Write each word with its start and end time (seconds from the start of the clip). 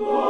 Lord. 0.00 0.29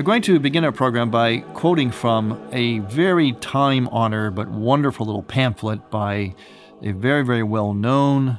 I'm 0.00 0.04
going 0.04 0.22
to 0.22 0.40
begin 0.40 0.64
our 0.64 0.72
program 0.72 1.10
by 1.10 1.40
quoting 1.52 1.90
from 1.90 2.48
a 2.52 2.78
very 2.78 3.34
time 3.34 3.86
honored 3.88 4.34
but 4.34 4.48
wonderful 4.48 5.04
little 5.04 5.22
pamphlet 5.22 5.90
by 5.90 6.34
a 6.82 6.92
very, 6.92 7.22
very 7.22 7.42
well 7.42 7.74
known 7.74 8.38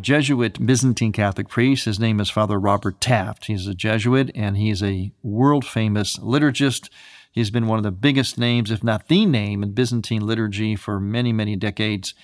Jesuit 0.00 0.64
Byzantine 0.64 1.12
Catholic 1.12 1.50
priest. 1.50 1.84
His 1.84 2.00
name 2.00 2.20
is 2.20 2.30
Father 2.30 2.58
Robert 2.58 3.02
Taft. 3.02 3.48
He's 3.48 3.66
a 3.66 3.74
Jesuit 3.74 4.30
and 4.34 4.56
he's 4.56 4.82
a 4.82 5.12
world 5.22 5.66
famous 5.66 6.16
liturgist 6.16 6.88
He's 7.30 7.50
been 7.50 7.66
one 7.66 7.76
of 7.76 7.84
the 7.84 7.90
biggest 7.90 8.38
names, 8.38 8.70
if 8.70 8.82
not 8.82 9.08
the 9.08 9.26
name, 9.26 9.62
in 9.62 9.72
Byzantine 9.72 10.26
liturgy 10.26 10.74
for 10.74 10.98
many, 10.98 11.34
many 11.34 11.54
decades. 11.54 12.14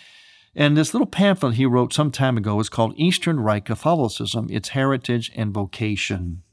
And 0.56 0.74
this 0.74 0.94
little 0.94 1.06
pamphlet 1.06 1.56
he 1.56 1.66
wrote 1.66 1.92
some 1.92 2.10
time 2.10 2.38
ago 2.38 2.58
is 2.60 2.70
called 2.70 2.94
Eastern 2.96 3.40
Rite 3.40 3.66
Catholicism 3.66 4.46
Its 4.48 4.70
Heritage 4.70 5.30
and 5.36 5.52
Vocation. 5.52 6.44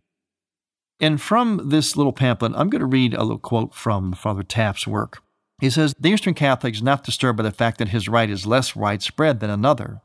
And 0.99 1.21
from 1.21 1.69
this 1.69 1.95
little 1.95 2.13
pamphlet, 2.13 2.53
I'm 2.55 2.69
going 2.69 2.79
to 2.79 2.85
read 2.85 3.13
a 3.13 3.21
little 3.21 3.37
quote 3.37 3.73
from 3.73 4.13
Father 4.13 4.43
Taft's 4.43 4.87
work. 4.87 5.21
He 5.59 5.69
says, 5.69 5.93
The 5.99 6.09
Eastern 6.09 6.33
Catholic 6.33 6.75
is 6.75 6.83
not 6.83 7.03
disturbed 7.03 7.37
by 7.37 7.43
the 7.43 7.51
fact 7.51 7.77
that 7.77 7.89
his 7.89 8.07
rite 8.07 8.29
is 8.29 8.45
less 8.45 8.75
widespread 8.75 9.39
than 9.39 9.49
another. 9.49 10.01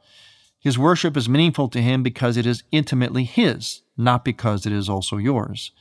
His 0.58 0.78
worship 0.78 1.16
is 1.16 1.28
meaningful 1.28 1.68
to 1.70 1.82
him 1.82 2.02
because 2.02 2.36
it 2.36 2.46
is 2.46 2.62
intimately 2.70 3.24
his, 3.24 3.82
not 3.96 4.24
because 4.24 4.64
it 4.64 4.72
is 4.72 4.88
also 4.88 5.16
yours. 5.16 5.72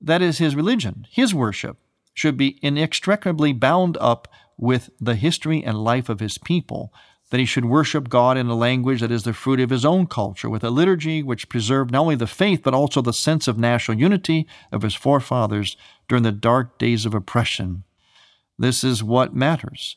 That 0.00 0.22
is 0.22 0.38
his 0.38 0.56
religion, 0.56 1.06
his 1.10 1.34
worship, 1.34 1.76
should 2.14 2.36
be 2.36 2.58
inextricably 2.62 3.52
bound 3.52 3.96
up 4.00 4.28
with 4.56 4.90
the 5.00 5.16
history 5.16 5.62
and 5.62 5.84
life 5.84 6.08
of 6.08 6.20
his 6.20 6.38
people, 6.38 6.92
that 7.32 7.40
he 7.40 7.46
should 7.46 7.64
worship 7.64 8.08
God 8.08 8.36
in 8.36 8.46
a 8.46 8.54
language 8.54 9.00
that 9.00 9.10
is 9.10 9.24
the 9.24 9.32
fruit 9.32 9.58
of 9.58 9.70
his 9.70 9.84
own 9.84 10.06
culture, 10.06 10.48
with 10.48 10.62
a 10.62 10.70
liturgy 10.70 11.20
which 11.20 11.48
preserved 11.48 11.90
not 11.90 12.02
only 12.02 12.14
the 12.14 12.28
faith 12.28 12.60
but 12.62 12.74
also 12.74 13.02
the 13.02 13.12
sense 13.12 13.48
of 13.48 13.58
national 13.58 13.98
unity 13.98 14.46
of 14.70 14.82
his 14.82 14.94
forefathers 14.94 15.76
during 16.08 16.22
the 16.22 16.30
dark 16.30 16.78
days 16.78 17.04
of 17.04 17.14
oppression. 17.14 17.82
This 18.56 18.84
is 18.84 19.02
what 19.02 19.34
matters. 19.34 19.96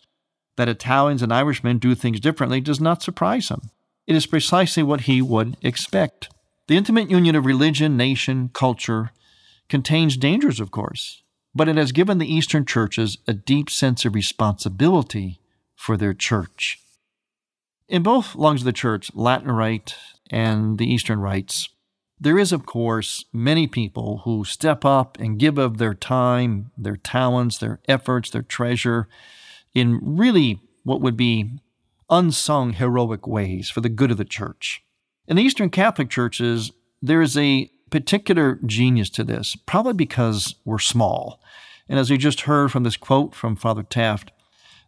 That 0.56 0.70
Italians 0.70 1.22
and 1.22 1.32
Irishmen 1.32 1.78
do 1.78 1.94
things 1.94 2.20
differently 2.20 2.62
does 2.62 2.80
not 2.80 3.04
surprise 3.04 3.50
him. 3.50 3.70
It 4.08 4.16
is 4.16 4.26
precisely 4.26 4.82
what 4.82 5.02
he 5.02 5.22
would 5.22 5.58
expect. 5.62 6.30
The 6.68 6.78
intimate 6.78 7.12
union 7.12 7.36
of 7.36 7.46
religion, 7.46 7.98
nation, 7.98 8.50
culture 8.54 9.12
contains 9.70 10.18
dangers, 10.18 10.60
of 10.60 10.72
course 10.72 11.22
but 11.56 11.70
it 11.70 11.78
has 11.78 11.94
given 11.94 12.18
the 12.18 12.32
Eastern 12.32 12.66
churches 12.66 13.18
a 13.28 13.34
deep 13.34 13.70
sense 13.70 14.04
of 14.04 14.14
responsibility 14.14 15.40
for 15.74 15.96
their 15.96 16.14
church. 16.14 16.80
In 17.88 18.02
both 18.02 18.36
lungs 18.36 18.62
of 18.62 18.66
the 18.66 18.74
church, 18.74 19.12
Latin 19.14 19.52
Rite 19.52 19.96
and 20.32 20.78
the 20.78 20.92
Eastern 20.92 21.20
rites, 21.20 21.70
there 22.20 22.40
is, 22.40 22.52
of 22.52 22.66
course, 22.66 23.26
many 23.32 23.68
people 23.68 24.22
who 24.24 24.44
step 24.44 24.84
up 24.84 25.20
and 25.20 25.38
give 25.38 25.58
of 25.58 25.78
their 25.78 25.94
time, 25.94 26.72
their 26.78 26.96
talents, 26.96 27.58
their 27.58 27.80
efforts, 27.88 28.30
their 28.30 28.42
treasure 28.42 29.08
in 29.74 30.00
really 30.02 30.62
what 30.84 31.02
would 31.02 31.18
be 31.18 31.60
unsung 32.10 32.74
heroic 32.74 33.28
ways 33.28 33.70
for 33.70 33.82
the 33.82 33.90
good 33.90 34.12
of 34.12 34.18
the 34.18 34.26
church. 34.26 34.84
In 35.28 35.36
the 35.36 35.44
Eastern 35.44 35.70
Catholic 35.70 36.10
churches, 36.10 36.72
there 37.02 37.22
is 37.22 37.38
a 37.38 37.70
particular 37.92 38.60
genius 38.66 39.10
to 39.12 39.24
this, 39.24 39.56
probably 39.66 39.94
because 39.94 40.56
we're 40.66 40.80
small. 40.80 41.40
And 41.88 42.00
as 42.00 42.10
we 42.10 42.18
just 42.18 42.42
heard 42.42 42.72
from 42.72 42.84
this 42.84 42.98
quote 42.98 43.36
from 43.36 43.56
Father 43.56 43.84
Taft, 43.84 44.32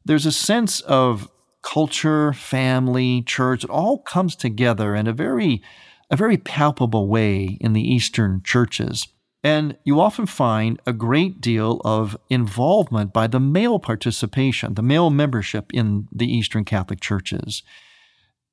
there's 0.06 0.26
a 0.26 0.32
sense 0.32 0.82
of 0.82 1.30
culture, 1.74 2.32
family, 2.32 3.22
church, 3.24 3.64
it 3.64 3.70
all 3.70 4.00
comes 4.00 4.36
together 4.36 4.96
in 4.96 5.08
a 5.08 5.14
very 5.14 5.62
a 6.10 6.16
very 6.16 6.38
palpable 6.38 7.10
way 7.10 7.58
in 7.60 7.74
the 7.74 7.82
Eastern 7.82 8.42
churches. 8.42 9.10
And 9.44 9.78
you 9.84 10.00
often 10.00 10.26
find 10.26 10.80
a 10.88 10.94
great 10.94 11.42
deal 11.42 11.82
of 11.84 12.16
involvement 12.30 13.12
by 13.12 13.28
the 13.28 13.42
male 13.42 13.80
participation, 13.80 14.76
the 14.76 14.82
male 14.82 15.10
membership 15.10 15.74
in 15.74 16.08
the 16.10 16.26
Eastern 16.26 16.64
Catholic 16.64 17.02
churches. 17.02 17.64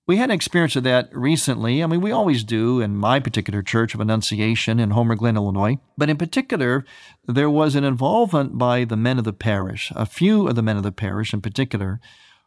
We 0.08 0.16
had 0.16 0.30
an 0.30 0.34
experience 0.34 0.74
of 0.74 0.82
that 0.82 1.08
recently. 1.12 1.82
I 1.82 1.86
mean, 1.86 2.00
we 2.00 2.10
always 2.10 2.42
do 2.42 2.80
in 2.80 2.96
my 2.96 3.20
particular 3.20 3.62
church 3.62 3.94
of 3.94 4.00
Annunciation 4.00 4.80
in 4.80 4.90
Homer 4.90 5.14
Glen, 5.14 5.36
Illinois. 5.36 5.78
But 5.96 6.10
in 6.10 6.16
particular, 6.16 6.84
there 7.26 7.48
was 7.48 7.76
an 7.76 7.84
involvement 7.84 8.58
by 8.58 8.84
the 8.84 8.96
men 8.96 9.18
of 9.18 9.24
the 9.24 9.32
parish, 9.32 9.92
a 9.94 10.04
few 10.04 10.48
of 10.48 10.56
the 10.56 10.62
men 10.62 10.76
of 10.76 10.82
the 10.82 10.92
parish 10.92 11.32
in 11.32 11.40
particular, 11.40 12.00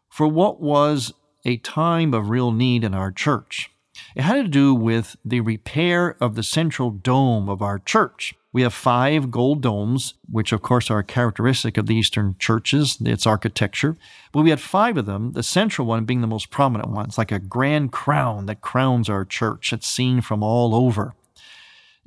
for 0.09 0.27
what 0.27 0.61
was 0.61 1.13
a 1.45 1.57
time 1.57 2.13
of 2.13 2.29
real 2.29 2.51
need 2.51 2.83
in 2.83 2.93
our 2.93 3.11
church. 3.11 3.71
It 4.15 4.23
had 4.23 4.43
to 4.43 4.47
do 4.47 4.73
with 4.73 5.15
the 5.23 5.41
repair 5.41 6.17
of 6.21 6.35
the 6.35 6.43
central 6.43 6.91
dome 6.91 7.49
of 7.49 7.61
our 7.61 7.79
church. 7.79 8.35
We 8.53 8.61
have 8.63 8.73
five 8.73 9.29
gold 9.29 9.61
domes, 9.61 10.15
which 10.29 10.51
of 10.51 10.61
course 10.61 10.89
are 10.89 11.03
characteristic 11.03 11.77
of 11.77 11.85
the 11.85 11.95
Eastern 11.95 12.35
churches, 12.39 12.97
its 13.01 13.27
architecture. 13.27 13.97
But 14.31 14.41
we 14.41 14.49
had 14.49 14.59
five 14.59 14.97
of 14.97 15.05
them, 15.05 15.33
the 15.33 15.43
central 15.43 15.87
one 15.87 16.05
being 16.05 16.21
the 16.21 16.27
most 16.27 16.49
prominent 16.49 16.89
one. 16.89 17.05
It's 17.05 17.17
like 17.17 17.31
a 17.31 17.39
grand 17.39 17.91
crown 17.91 18.47
that 18.47 18.61
crowns 18.61 19.09
our 19.09 19.25
church. 19.25 19.71
It's 19.73 19.87
seen 19.87 20.21
from 20.21 20.41
all 20.41 20.73
over. 20.73 21.13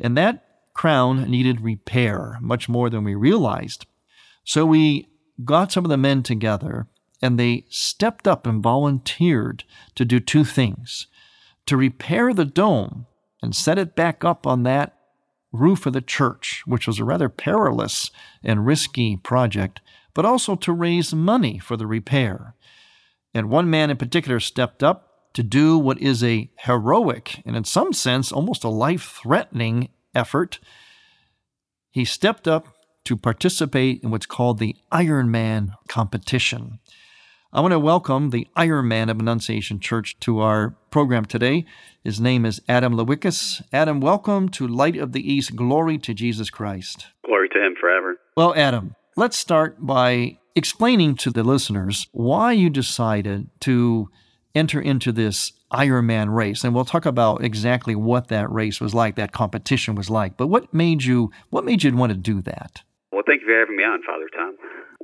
And 0.01 0.17
that 0.17 0.45
crown 0.75 1.31
needed 1.31 1.61
repair, 1.61 2.39
much 2.41 2.69
more 2.69 2.91
than 2.91 3.05
we 3.05 3.15
realized. 3.15 3.87
So 4.45 4.67
we 4.67 5.09
got 5.45 5.71
some 5.71 5.85
of 5.85 5.91
the 5.91 5.97
men 5.97 6.23
together 6.23 6.89
and 7.23 7.39
they 7.39 7.65
stepped 7.69 8.27
up 8.27 8.47
and 8.47 8.63
volunteered 8.63 9.65
to 9.95 10.05
do 10.05 10.21
two 10.21 10.45
things 10.45 11.07
to 11.67 11.77
repair 11.77 12.33
the 12.33 12.45
dome 12.45 13.07
and 13.43 13.55
set 13.55 13.79
it 13.79 13.95
back 13.95 14.25
up 14.25 14.47
on 14.47 14.63
that 14.65 14.97
roof 15.53 15.87
of 15.87 15.93
the 15.93 16.01
church, 16.01 16.63
which 16.67 16.87
was 16.87 16.99
a 16.99 17.05
rather 17.05 17.29
perilous 17.29 18.11
and 18.43 18.67
risky 18.67 19.17
project, 19.17 19.81
but 20.15 20.25
also 20.25 20.55
to 20.57 20.73
raise 20.73 21.15
money 21.15 21.59
for 21.59 21.77
the 21.77 21.87
repair. 21.87 22.55
And 23.35 23.49
one 23.49 23.71
man 23.71 23.91
in 23.91 23.97
particular 23.97 24.41
stepped 24.41 24.83
up 24.83 25.33
to 25.35 25.43
do 25.43 25.79
what 25.79 26.01
is 26.01 26.25
a 26.25 26.51
heroic 26.59 27.43
and, 27.47 27.57
in 27.57 27.65
some 27.65 27.93
sense, 27.93 28.33
almost 28.33 28.65
a 28.65 28.69
life 28.69 29.19
threatening 29.23 29.89
effort. 30.15 30.59
He 31.91 32.05
stepped 32.05 32.49
up 32.49 32.67
to 33.05 33.17
participate 33.17 34.03
in 34.03 34.11
what's 34.11 34.27
called 34.27 34.59
the 34.59 34.77
Ironman 34.93 35.75
competition. 35.89 36.81
I 37.53 37.61
want 37.61 37.73
to 37.73 37.81
welcome 37.81 38.31
the 38.31 38.47
Ironman 38.57 39.11
of 39.11 39.19
Annunciation 39.19 39.81
Church 39.81 40.17
to 40.21 40.39
our 40.39 40.77
program 40.93 41.25
today. 41.25 41.65
His 42.05 42.21
name 42.21 42.47
is 42.47 42.63
Adam 42.69 42.95
Lewickus. 42.95 43.61
Adam, 43.73 44.01
welcome 44.01 44.49
to 44.51 44.69
Light 44.69 44.97
of 44.97 45.11
the 45.11 45.33
East. 45.33 45.57
Glory 45.57 45.99
to 45.99 46.15
Jesus 46.15 46.49
Christ. 46.49 47.09
Glory 47.27 47.49
to 47.49 47.59
Him 47.59 47.75
forever. 47.81 48.19
Well, 48.37 48.55
Adam, 48.55 48.95
let's 49.17 49.37
start 49.37 49.85
by 49.85 50.39
explaining 50.55 51.17
to 51.17 51.31
the 51.31 51.43
listeners 51.43 52.07
why 52.13 52.53
you 52.53 52.71
decided 52.71 53.51
to 53.63 54.09
enter 54.55 54.81
into 54.81 55.11
this 55.11 55.53
Ironman 55.73 56.33
race. 56.33 56.63
And 56.63 56.73
we'll 56.73 56.85
talk 56.85 57.05
about 57.05 57.43
exactly 57.43 57.97
what 57.97 58.29
that 58.29 58.49
race 58.53 58.81
was 58.81 58.95
like, 58.95 59.17
that 59.17 59.33
competition 59.33 59.97
was 59.97 60.09
like. 60.09 60.37
But 60.37 60.47
what 60.47 60.73
made 60.73 61.03
you 61.03 61.33
what 61.49 61.65
made 61.65 61.83
you 61.83 61.97
want 61.97 62.13
to 62.13 62.17
do 62.17 62.43
that? 62.43 62.83
Well, 63.11 63.25
thank 63.27 63.41
you 63.41 63.49
for 63.49 63.59
having 63.59 63.75
me 63.75 63.83
on, 63.83 64.03
Father 64.05 64.29
Tom 64.33 64.55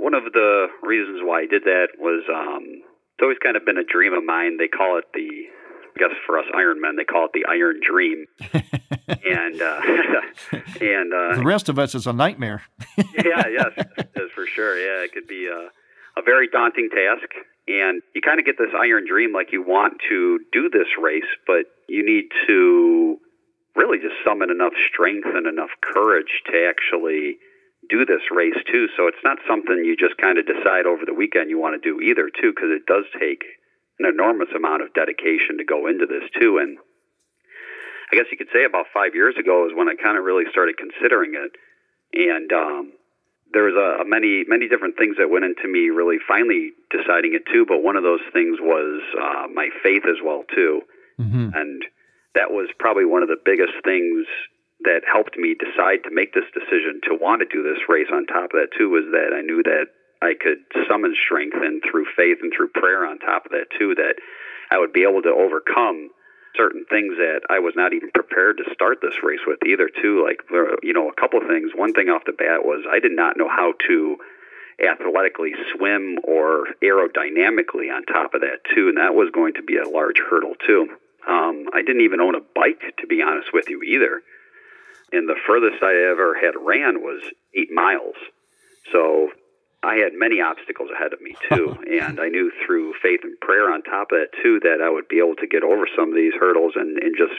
one 0.07 0.15
of 0.15 0.33
the 0.33 0.69
reasons 0.85 1.19
why 1.21 1.41
I 1.41 1.47
did 1.47 1.65
that 1.65 1.89
was 1.99 2.23
um, 2.33 2.63
it's 2.63 3.23
always 3.23 3.39
kind 3.43 3.57
of 3.57 3.67
been 3.67 3.77
a 3.77 3.83
dream 3.83 4.13
of 4.13 4.23
mine. 4.23 4.57
They 4.57 4.69
call 4.69 4.99
it 4.99 5.05
the, 5.13 5.27
I 5.27 5.99
guess 5.99 6.17
for 6.25 6.39
us 6.39 6.45
Iron 6.55 6.81
Men, 6.81 6.95
they 6.95 7.03
call 7.03 7.27
it 7.27 7.33
the 7.35 7.45
Iron 7.51 7.81
Dream. 7.83 8.27
and 8.53 9.61
uh, 9.61 9.81
and 10.81 11.13
uh, 11.13 11.35
the 11.35 11.43
rest 11.45 11.69
of 11.69 11.81
us 11.81 11.97
is 11.97 12.07
a 12.07 12.13
nightmare. 12.13 12.63
yeah, 12.97 13.49
yes, 13.51 13.73
is 14.15 14.31
for 14.33 14.47
sure. 14.47 14.79
Yeah, 14.79 15.03
it 15.03 15.13
could 15.13 15.27
be 15.27 15.49
a, 15.49 15.71
a 16.17 16.23
very 16.25 16.47
daunting 16.47 16.89
task. 16.89 17.27
And 17.67 18.01
you 18.15 18.21
kind 18.23 18.39
of 18.39 18.47
get 18.47 18.59
this 18.59 18.71
iron 18.79 19.09
dream 19.09 19.33
like 19.33 19.51
you 19.51 19.61
want 19.61 19.95
to 20.09 20.39
do 20.53 20.71
this 20.71 20.87
race, 21.03 21.27
but 21.49 21.67
you 21.89 22.07
need 22.07 22.29
to 22.47 23.19
really 23.75 23.99
just 23.99 24.15
summon 24.25 24.53
enough 24.53 24.73
strength 24.89 25.27
and 25.35 25.49
enough 25.49 25.71
courage 25.83 26.43
to 26.47 26.71
actually 26.71 27.39
do 27.89 28.05
this 28.05 28.23
race 28.31 28.59
too. 28.71 28.89
So 28.97 29.07
it's 29.07 29.23
not 29.25 29.39
something 29.49 29.85
you 29.85 29.97
just 29.97 30.17
kind 30.19 30.39
of 30.39 30.47
decide 30.47 30.87
over 30.87 31.05
the 31.05 31.15
weekend 31.15 31.51
you 31.51 31.59
want 31.59 31.81
to 31.81 31.83
do 31.83 32.01
either 32.01 32.31
too, 32.31 32.53
because 32.55 32.71
it 32.71 32.87
does 32.87 33.05
take 33.19 33.45
an 33.99 34.07
enormous 34.07 34.49
amount 34.55 34.83
of 34.83 34.93
dedication 34.95 35.59
to 35.59 35.65
go 35.65 35.87
into 35.87 36.07
this 36.07 36.25
too. 36.41 36.59
And 36.59 36.79
I 38.13 38.17
guess 38.17 38.27
you 38.31 38.39
could 38.39 38.53
say 38.53 38.65
about 38.65 38.87
five 38.93 39.15
years 39.15 39.35
ago 39.39 39.67
is 39.67 39.75
when 39.75 39.89
I 39.89 39.95
kind 39.95 40.19
of 40.19 40.25
really 40.25 40.45
started 40.51 40.77
considering 40.77 41.35
it. 41.35 41.53
And 42.15 42.53
um, 42.53 42.93
there 43.53 43.65
was 43.65 43.75
a, 43.75 44.03
a 44.03 44.05
many 44.07 44.45
many 44.47 44.69
different 44.69 44.97
things 44.97 45.17
that 45.19 45.31
went 45.31 45.45
into 45.45 45.67
me 45.67 45.91
really 45.91 46.19
finally 46.27 46.73
deciding 46.91 47.35
it 47.35 47.47
too. 47.51 47.65
But 47.67 47.83
one 47.83 47.97
of 47.97 48.03
those 48.03 48.23
things 48.33 48.59
was 48.61 49.03
uh, 49.17 49.47
my 49.53 49.69
faith 49.83 50.05
as 50.07 50.23
well 50.23 50.45
too. 50.55 50.83
Mm-hmm. 51.19 51.51
And 51.55 51.83
that 52.35 52.51
was 52.51 52.69
probably 52.79 53.05
one 53.05 53.23
of 53.23 53.29
the 53.29 53.41
biggest 53.43 53.73
things 53.83 54.27
that 54.81 55.09
helped 55.09 55.37
me 55.37 55.57
decide 55.57 56.05
to 56.05 56.13
make 56.13 56.35
this 56.35 56.49
decision 56.53 57.01
to 57.09 57.17
want 57.17 57.41
to 57.41 57.49
do 57.49 57.63
this 57.63 57.81
race. 57.89 58.09
On 58.13 58.27
top 58.27 58.53
of 58.53 58.61
that 58.61 58.77
too 58.77 58.91
was 58.91 59.09
that 59.13 59.33
I 59.33 59.41
knew 59.41 59.63
that 59.65 59.89
I 60.21 60.35
could 60.37 60.65
summon 60.89 61.15
strength 61.17 61.57
and 61.57 61.83
through 61.85 62.07
faith 62.17 62.39
and 62.43 62.53
through 62.53 62.77
prayer 62.77 63.07
on 63.07 63.19
top 63.19 63.47
of 63.47 63.53
that 63.53 63.73
too 63.79 63.95
that 63.97 64.17
I 64.71 64.79
would 64.79 64.93
be 64.93 65.03
able 65.03 65.23
to 65.23 65.33
overcome 65.33 66.11
certain 66.57 66.85
things 66.89 67.17
that 67.17 67.45
I 67.49 67.61
was 67.61 67.75
not 67.77 67.93
even 67.93 68.11
prepared 68.13 68.57
to 68.59 68.73
start 68.73 68.99
this 69.01 69.17
race 69.23 69.45
with 69.47 69.61
either 69.65 69.89
too. 69.89 70.25
Like 70.25 70.45
you 70.83 70.93
know 70.93 71.09
a 71.09 71.21
couple 71.21 71.41
of 71.41 71.49
things. 71.49 71.73
One 71.75 71.93
thing 71.93 72.09
off 72.09 72.29
the 72.29 72.37
bat 72.37 72.65
was 72.65 72.85
I 72.85 73.01
did 73.01 73.13
not 73.13 73.37
know 73.37 73.49
how 73.49 73.73
to 73.89 74.17
athletically 74.77 75.57
swim 75.73 76.21
or 76.23 76.69
aerodynamically 76.85 77.89
on 77.89 78.05
top 78.05 78.35
of 78.35 78.43
that 78.43 78.61
too 78.75 78.93
and 78.93 78.99
that 78.99 79.15
was 79.17 79.33
going 79.33 79.55
to 79.55 79.63
be 79.63 79.79
a 79.79 79.89
large 79.89 80.21
hurdle 80.21 80.53
too. 80.67 80.85
Um, 81.27 81.65
I 81.73 81.81
didn't 81.81 82.03
even 82.03 82.21
own 82.21 82.35
a 82.37 82.45
bike 82.55 82.85
to 83.01 83.07
be 83.07 83.23
honest 83.23 83.55
with 83.55 83.71
you 83.71 83.83
either 83.83 84.21
and 85.13 85.29
the 85.29 85.37
furthest 85.47 85.83
I 85.83 86.11
ever 86.11 86.35
had 86.35 86.55
ran 86.61 87.01
was 87.01 87.23
eight 87.55 87.71
miles. 87.71 88.17
So 88.93 89.31
I 89.83 89.97
had 89.97 90.13
many 90.15 90.41
obstacles 90.41 90.91
ahead 90.91 91.13
of 91.13 91.21
me 91.21 91.37
too, 91.49 91.77
and 92.03 92.21
I 92.21 92.29
knew 92.29 92.51
through 92.65 92.95
faith 93.03 93.21
and 93.23 93.39
prayer 93.41 93.73
on 93.73 93.83
top 93.83 94.11
of 94.13 94.19
that 94.19 94.37
too 94.43 94.61
that 94.63 94.83
I 94.83 94.91
would 94.91 95.09
be 95.09 95.19
able 95.19 95.37
to 95.37 95.47
get 95.47 95.63
over 95.63 95.87
some 95.95 96.11
of 96.11 96.15
these 96.15 96.35
hurdles 96.39 96.73
and, 96.77 96.99
and 96.99 97.15
just 97.17 97.35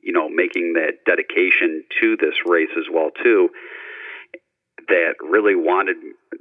you 0.00 0.12
know 0.12 0.28
making 0.28 0.74
that 0.74 1.04
dedication 1.06 1.84
to 2.02 2.16
this 2.16 2.34
race 2.46 2.72
as 2.76 2.84
well 2.92 3.10
too. 3.22 3.50
That 4.88 5.14
really 5.20 5.54
wanted 5.54 5.96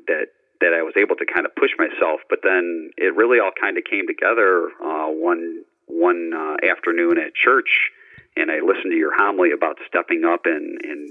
that 0.08 0.28
that 0.60 0.74
I 0.74 0.82
was 0.82 0.94
able 0.98 1.16
to 1.18 1.26
kind 1.26 1.46
of 1.46 1.56
push 1.56 1.72
myself, 1.78 2.22
but 2.30 2.40
then 2.44 2.90
it 2.98 3.16
really 3.16 3.40
all 3.40 3.52
kind 3.60 3.78
of 3.78 3.84
came 3.84 4.08
together 4.08 4.70
uh, 4.84 5.08
one 5.08 5.64
one 5.86 6.32
uh, 6.34 6.58
afternoon 6.68 7.18
at 7.20 7.36
church 7.36 7.92
and 8.38 8.52
I 8.54 8.62
listened 8.62 8.94
to 8.94 9.02
your 9.02 9.18
homily 9.18 9.50
about 9.52 9.82
stepping 9.90 10.22
up 10.24 10.46
and 10.46 10.78
and 10.86 11.02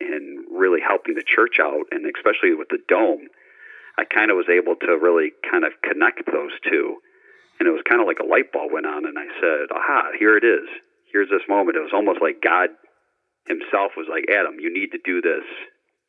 and 0.00 0.46
really 0.54 0.78
helping 0.80 1.18
the 1.18 1.26
church 1.26 1.58
out, 1.58 1.90
and 1.90 2.06
especially 2.06 2.54
with 2.54 2.70
the 2.70 2.78
dome, 2.88 3.26
I 3.98 4.06
kind 4.06 4.30
of 4.30 4.38
was 4.38 4.46
able 4.46 4.78
to 4.86 4.94
really 4.94 5.34
kind 5.42 5.66
of 5.66 5.74
connect 5.82 6.22
those 6.30 6.54
two, 6.62 7.02
and 7.58 7.66
it 7.66 7.74
was 7.74 7.82
kind 7.82 8.00
of 8.00 8.06
like 8.06 8.22
a 8.22 8.30
light 8.30 8.54
bulb 8.54 8.70
went 8.70 8.86
on, 8.86 9.04
and 9.04 9.18
I 9.18 9.26
said, 9.42 9.74
"Aha! 9.74 10.14
Here 10.18 10.38
it 10.38 10.46
is. 10.46 10.70
Here's 11.12 11.30
this 11.30 11.46
moment." 11.48 11.76
It 11.76 11.82
was 11.82 11.94
almost 11.94 12.22
like 12.22 12.40
God 12.40 12.70
Himself 13.50 13.98
was 13.98 14.06
like, 14.06 14.30
"Adam, 14.30 14.62
you 14.62 14.72
need 14.72 14.94
to 14.94 15.02
do 15.04 15.20
this." 15.20 15.44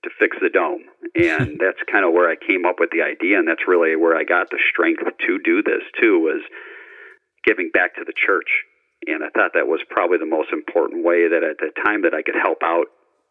To 0.04 0.10
fix 0.18 0.38
the 0.40 0.48
dome. 0.48 0.88
And 1.14 1.60
that's 1.60 1.84
kind 1.92 2.06
of 2.06 2.14
where 2.14 2.32
I 2.32 2.40
came 2.40 2.64
up 2.64 2.80
with 2.80 2.88
the 2.96 3.04
idea. 3.04 3.38
And 3.38 3.46
that's 3.46 3.68
really 3.68 3.98
where 3.98 4.16
I 4.16 4.24
got 4.24 4.50
the 4.50 4.58
strength 4.72 5.04
to 5.04 5.40
do 5.44 5.62
this 5.62 5.84
too, 6.00 6.24
was 6.24 6.40
giving 7.44 7.70
back 7.74 7.96
to 7.96 8.06
the 8.08 8.16
church 8.16 8.48
and 9.08 9.24
I 9.24 9.30
thought 9.30 9.52
that 9.54 9.68
was 9.68 9.82
probably 9.90 10.18
the 10.18 10.26
most 10.26 10.52
important 10.52 11.06
way 11.06 11.28
that 11.28 11.44
at 11.44 11.58
the 11.58 11.72
time 11.84 12.02
that 12.04 12.14
I 12.14 12.22
could 12.22 12.36
help 12.36 12.60
out 12.64 12.88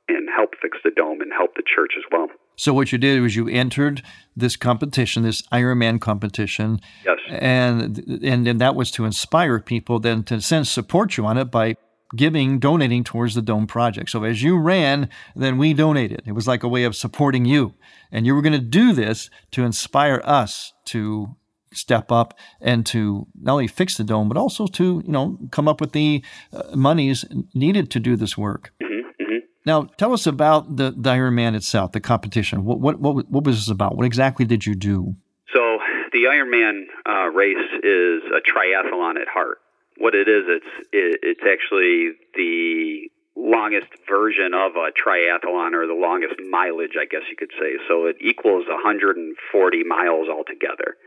and 0.09 0.29
help 0.35 0.55
fix 0.63 0.79
the 0.83 0.91
dome 0.91 1.21
and 1.21 1.31
help 1.33 1.55
the 1.55 1.63
church 1.63 1.93
as 1.97 2.05
well. 2.11 2.29
So 2.57 2.73
what 2.73 2.91
you 2.91 2.99
did 2.99 3.21
was 3.21 3.37
you 3.37 3.47
entered 3.47 4.03
this 4.35 4.57
competition, 4.57 5.23
this 5.23 5.43
Ironman 5.53 6.01
competition. 6.01 6.81
Yes. 7.05 7.19
And 7.29 7.99
and, 8.23 8.49
and 8.49 8.61
that 8.61 8.75
was 8.75 8.91
to 8.93 9.05
inspire 9.05 9.61
people 9.61 10.01
then 10.01 10.25
to 10.25 10.41
sense 10.41 10.71
support 10.71 11.17
you 11.17 11.27
on 11.27 11.39
it 11.39 11.51
by 11.51 11.77
giving, 12.17 12.59
donating 12.59 13.05
towards 13.05 13.35
the 13.35 13.43
Dome 13.43 13.67
project. 13.67 14.11
So 14.11 14.25
as 14.25 14.43
you 14.43 14.59
ran, 14.59 15.11
then 15.37 15.59
we 15.59 15.75
donated. 15.75 16.23
It 16.27 16.33
was 16.33 16.49
like 16.49 16.63
a 16.63 16.69
way 16.69 16.85
of 16.85 16.97
supporting 16.97 17.45
you. 17.45 17.75
And 18.11 18.25
you 18.27 18.35
were 18.35 18.43
going 18.43 18.55
to 18.55 18.59
do 18.59 18.93
this 18.93 19.29
to 19.53 19.65
inspire 19.65 20.23
us 20.25 20.73
to 20.87 21.37
step 21.73 22.11
up 22.11 22.39
and 22.61 22.85
to 22.87 23.27
not 23.41 23.53
only 23.53 23.67
fix 23.67 23.97
the 23.97 24.05
dome, 24.05 24.29
but 24.29 24.37
also 24.37 24.67
to 24.67 25.03
you 25.05 25.13
know 25.13 25.39
come 25.51 25.69
up 25.69 25.81
with 25.81 25.93
the 25.93 26.23
uh, 26.53 26.75
monies 26.75 27.25
needed 27.55 27.91
to 27.91 28.01
do 28.01 28.17
this 28.17 28.37
work. 28.37 28.73
Mm-hmm, 28.83 29.23
mm-hmm. 29.23 29.39
Now, 29.65 29.83
tell 29.97 30.13
us 30.13 30.27
about 30.27 30.77
the, 30.77 30.95
the 30.97 31.11
Ironman 31.11 31.55
itself, 31.55 31.93
the 31.93 32.01
competition. 32.01 32.65
What, 32.65 32.81
what 32.81 33.01
what 33.01 33.29
what 33.31 33.45
was 33.45 33.57
this 33.57 33.71
about? 33.71 33.97
What 33.97 34.07
exactly 34.07 34.45
did 34.45 34.67
you 34.67 34.75
do? 34.75 35.17
So 35.53 35.79
the 36.13 36.25
Ironman 36.25 36.85
uh, 37.09 37.29
race 37.29 37.57
is 37.83 38.23
a 38.33 38.41
triathlon 38.41 39.21
at 39.21 39.29
heart. 39.29 39.59
What 39.99 40.15
it 40.15 40.29
is, 40.29 40.45
it's 40.47 40.89
it, 40.93 41.21
it's 41.23 41.41
actually 41.43 42.13
the 42.35 43.11
longest 43.39 43.89
version 44.09 44.53
of 44.53 44.73
a 44.75 44.91
triathlon 44.91 45.73
or 45.73 45.87
the 45.87 45.95
longest 45.95 46.35
mileage, 46.51 46.99
I 47.01 47.07
guess 47.07 47.23
you 47.31 47.37
could 47.37 47.53
say. 47.59 47.79
So 47.87 48.07
it 48.07 48.17
equals 48.21 48.67
140 48.67 49.85
miles 49.85 50.29
altogether. 50.29 50.99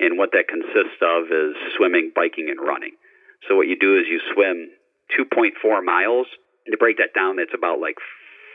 And 0.00 0.16
what 0.16 0.32
that 0.32 0.48
consists 0.48 0.98
of 1.04 1.28
is 1.28 1.54
swimming, 1.76 2.12
biking, 2.14 2.48
and 2.48 2.58
running. 2.58 2.96
So 3.48 3.56
what 3.56 3.68
you 3.68 3.76
do 3.78 3.98
is 3.98 4.06
you 4.08 4.20
swim 4.32 4.70
2.4 5.18 5.84
miles. 5.84 6.26
And 6.66 6.72
to 6.72 6.78
break 6.78 6.96
that 6.98 7.14
down, 7.14 7.36
that's 7.36 7.54
about 7.54 7.80
like 7.80 7.96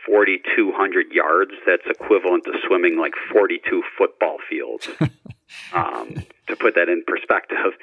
4,200 0.06 1.12
yards. 1.12 1.52
That's 1.66 1.86
equivalent 1.86 2.46
to 2.46 2.54
swimming 2.68 2.98
like 2.98 3.14
42 3.32 3.84
football 3.98 4.38
fields. 4.50 4.90
um, 5.74 6.26
to 6.48 6.56
put 6.56 6.76
that 6.76 6.90
in 6.90 7.04
perspective. 7.06 7.74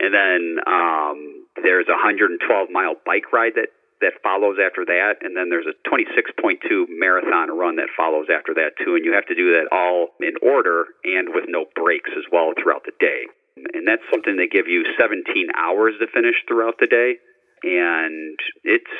And 0.00 0.14
then 0.14 0.58
um, 0.66 1.46
there's 1.62 1.88
a 1.88 1.96
112 1.96 2.68
mile 2.70 2.94
bike 3.04 3.32
ride 3.32 3.52
that 3.56 3.68
that 4.00 4.22
follows 4.22 4.56
after 4.62 4.84
that, 4.86 5.22
and 5.22 5.36
then 5.36 5.50
there's 5.50 5.66
a 5.66 5.76
26.2 5.88 6.86
marathon 6.88 7.50
run 7.50 7.76
that 7.76 7.90
follows 7.96 8.26
after 8.30 8.54
that 8.54 8.78
too, 8.78 8.94
and 8.94 9.04
you 9.04 9.12
have 9.12 9.26
to 9.26 9.34
do 9.34 9.58
that 9.58 9.68
all 9.74 10.14
in 10.20 10.34
order 10.42 10.86
and 11.04 11.34
with 11.34 11.44
no 11.48 11.66
breaks 11.74 12.10
as 12.16 12.24
well 12.30 12.52
throughout 12.54 12.84
the 12.86 12.94
day. 13.00 13.26
And 13.74 13.86
that's 13.86 14.06
something 14.10 14.36
they 14.36 14.46
give 14.46 14.68
you 14.68 14.86
17 14.98 15.26
hours 15.56 15.94
to 15.98 16.06
finish 16.14 16.36
throughout 16.46 16.78
the 16.78 16.86
day, 16.86 17.18
and 17.64 18.38
it's 18.62 18.94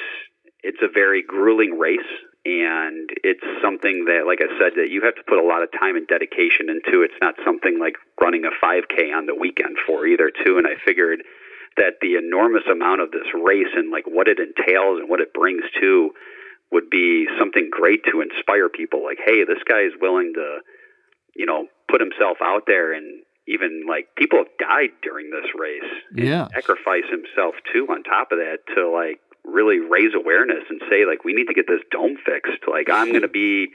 it's 0.62 0.82
a 0.82 0.90
very 0.90 1.22
grueling 1.22 1.78
race, 1.78 2.10
and 2.44 3.08
it's 3.22 3.44
something 3.62 4.06
that, 4.06 4.26
like 4.26 4.42
I 4.42 4.50
said, 4.58 4.74
that 4.74 4.90
you 4.90 5.02
have 5.06 5.14
to 5.14 5.22
put 5.26 5.38
a 5.38 5.46
lot 5.46 5.62
of 5.62 5.70
time 5.78 5.94
and 5.94 6.06
dedication 6.06 6.66
into. 6.66 7.06
It's 7.06 7.18
not 7.22 7.38
something 7.44 7.78
like 7.78 7.94
running 8.20 8.42
a 8.42 8.50
5K 8.58 9.14
on 9.14 9.26
the 9.26 9.38
weekend 9.38 9.78
for 9.86 10.06
either 10.06 10.30
too. 10.30 10.58
And 10.58 10.66
I 10.66 10.74
figured 10.84 11.22
that 11.78 11.98
the 12.00 12.14
enormous 12.14 12.64
amount 12.70 13.00
of 13.00 13.10
this 13.10 13.26
race 13.34 13.72
and 13.74 13.90
like 13.90 14.04
what 14.06 14.28
it 14.28 14.38
entails 14.38 15.00
and 15.00 15.08
what 15.08 15.20
it 15.20 15.32
brings 15.32 15.62
to 15.80 16.10
would 16.70 16.90
be 16.90 17.26
something 17.38 17.70
great 17.70 18.04
to 18.10 18.20
inspire 18.20 18.68
people. 18.68 19.02
Like 19.02 19.18
hey 19.24 19.44
this 19.44 19.62
guy 19.66 19.82
is 19.82 19.92
willing 20.00 20.32
to 20.34 20.60
you 21.34 21.46
know 21.46 21.66
put 21.90 22.00
himself 22.00 22.38
out 22.42 22.64
there 22.66 22.92
and 22.92 23.22
even 23.48 23.84
like 23.88 24.08
people 24.16 24.38
have 24.38 24.52
died 24.60 24.92
during 25.02 25.30
this 25.30 25.48
race. 25.56 25.90
Yeah. 26.14 26.48
sacrifice 26.52 27.08
himself 27.10 27.54
too 27.72 27.86
on 27.88 28.02
top 28.02 28.30
of 28.32 28.38
that 28.38 28.58
to 28.76 28.90
like 28.90 29.20
really 29.44 29.80
raise 29.80 30.12
awareness 30.14 30.68
and 30.68 30.82
say 30.90 31.06
like 31.06 31.24
we 31.24 31.32
need 31.32 31.46
to 31.46 31.54
get 31.54 31.66
this 31.66 31.80
dome 31.90 32.16
fixed. 32.24 32.68
Like 32.68 32.90
i'm 32.90 33.08
going 33.08 33.22
to 33.22 33.32
be 33.32 33.68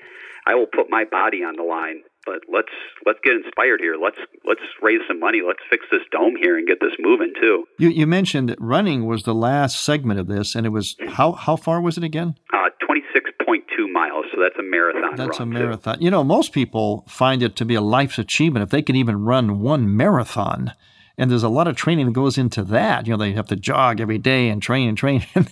I 0.46 0.56
will 0.56 0.68
put 0.68 0.90
my 0.90 1.06
body 1.06 1.44
on 1.44 1.56
the 1.56 1.64
line. 1.64 2.04
But 2.26 2.42
let's 2.52 2.72
let's 3.06 3.20
get 3.24 3.34
inspired 3.34 3.82
here. 3.82 3.96
Let's 4.02 4.18
let's 4.46 4.62
raise 4.82 5.02
some 5.08 5.20
money. 5.20 5.42
Let's 5.46 5.60
fix 5.70 5.86
this 5.92 6.02
dome 6.12 6.36
here 6.42 6.58
and 6.58 6.68
get 6.68 6.80
this 6.80 6.94
moving 7.00 7.34
too. 7.40 7.66
You 7.78 7.90
you 7.90 8.08
mentioned 8.08 8.50
that 8.50 8.60
running 8.62 9.06
was 9.06 9.24
the 9.24 9.36
last 9.36 9.84
segment 9.84 10.20
of 10.20 10.28
this, 10.28 10.56
and 10.56 10.66
it 10.66 10.70
was 10.70 10.96
how 11.10 11.34
how 11.34 11.56
far 11.56 11.82
was 11.82 11.98
it 11.98 12.04
again? 12.04 12.36
Uh, 12.54 12.70
twenty 12.86 13.04
six 13.14 13.30
point 13.46 13.66
two 13.76 13.88
miles. 13.88 14.26
So 14.34 14.42
that's 14.42 14.58
a 14.58 14.64
marathon. 14.64 15.16
That's 15.16 15.40
a 15.40 15.46
marathon. 15.46 16.00
Too. 16.00 16.06
You 16.06 16.12
know, 16.12 16.24
most 16.24 16.54
people 16.54 17.06
find 17.08 17.44
it 17.44 17.56
to 17.58 17.66
be 17.66 17.76
a 17.76 17.82
life's 17.82 18.18
achievement 18.18 18.64
if 18.64 18.70
they 18.70 18.82
can 18.82 18.96
even 18.96 19.24
run 19.24 19.60
one 19.60 19.96
marathon. 19.96 20.74
And 21.16 21.30
there's 21.30 21.44
a 21.44 21.50
lot 21.50 21.68
of 21.68 21.76
training 21.76 22.08
that 22.08 22.14
goes 22.14 22.40
into 22.40 22.64
that. 22.64 23.06
You 23.06 23.14
know, 23.14 23.18
they 23.18 23.34
have 23.34 23.48
to 23.50 23.56
jog 23.56 24.02
every 24.02 24.18
day 24.18 24.50
and 24.50 24.62
train 24.62 24.90
and 24.90 24.98
train. 24.98 25.24
And 25.36 25.52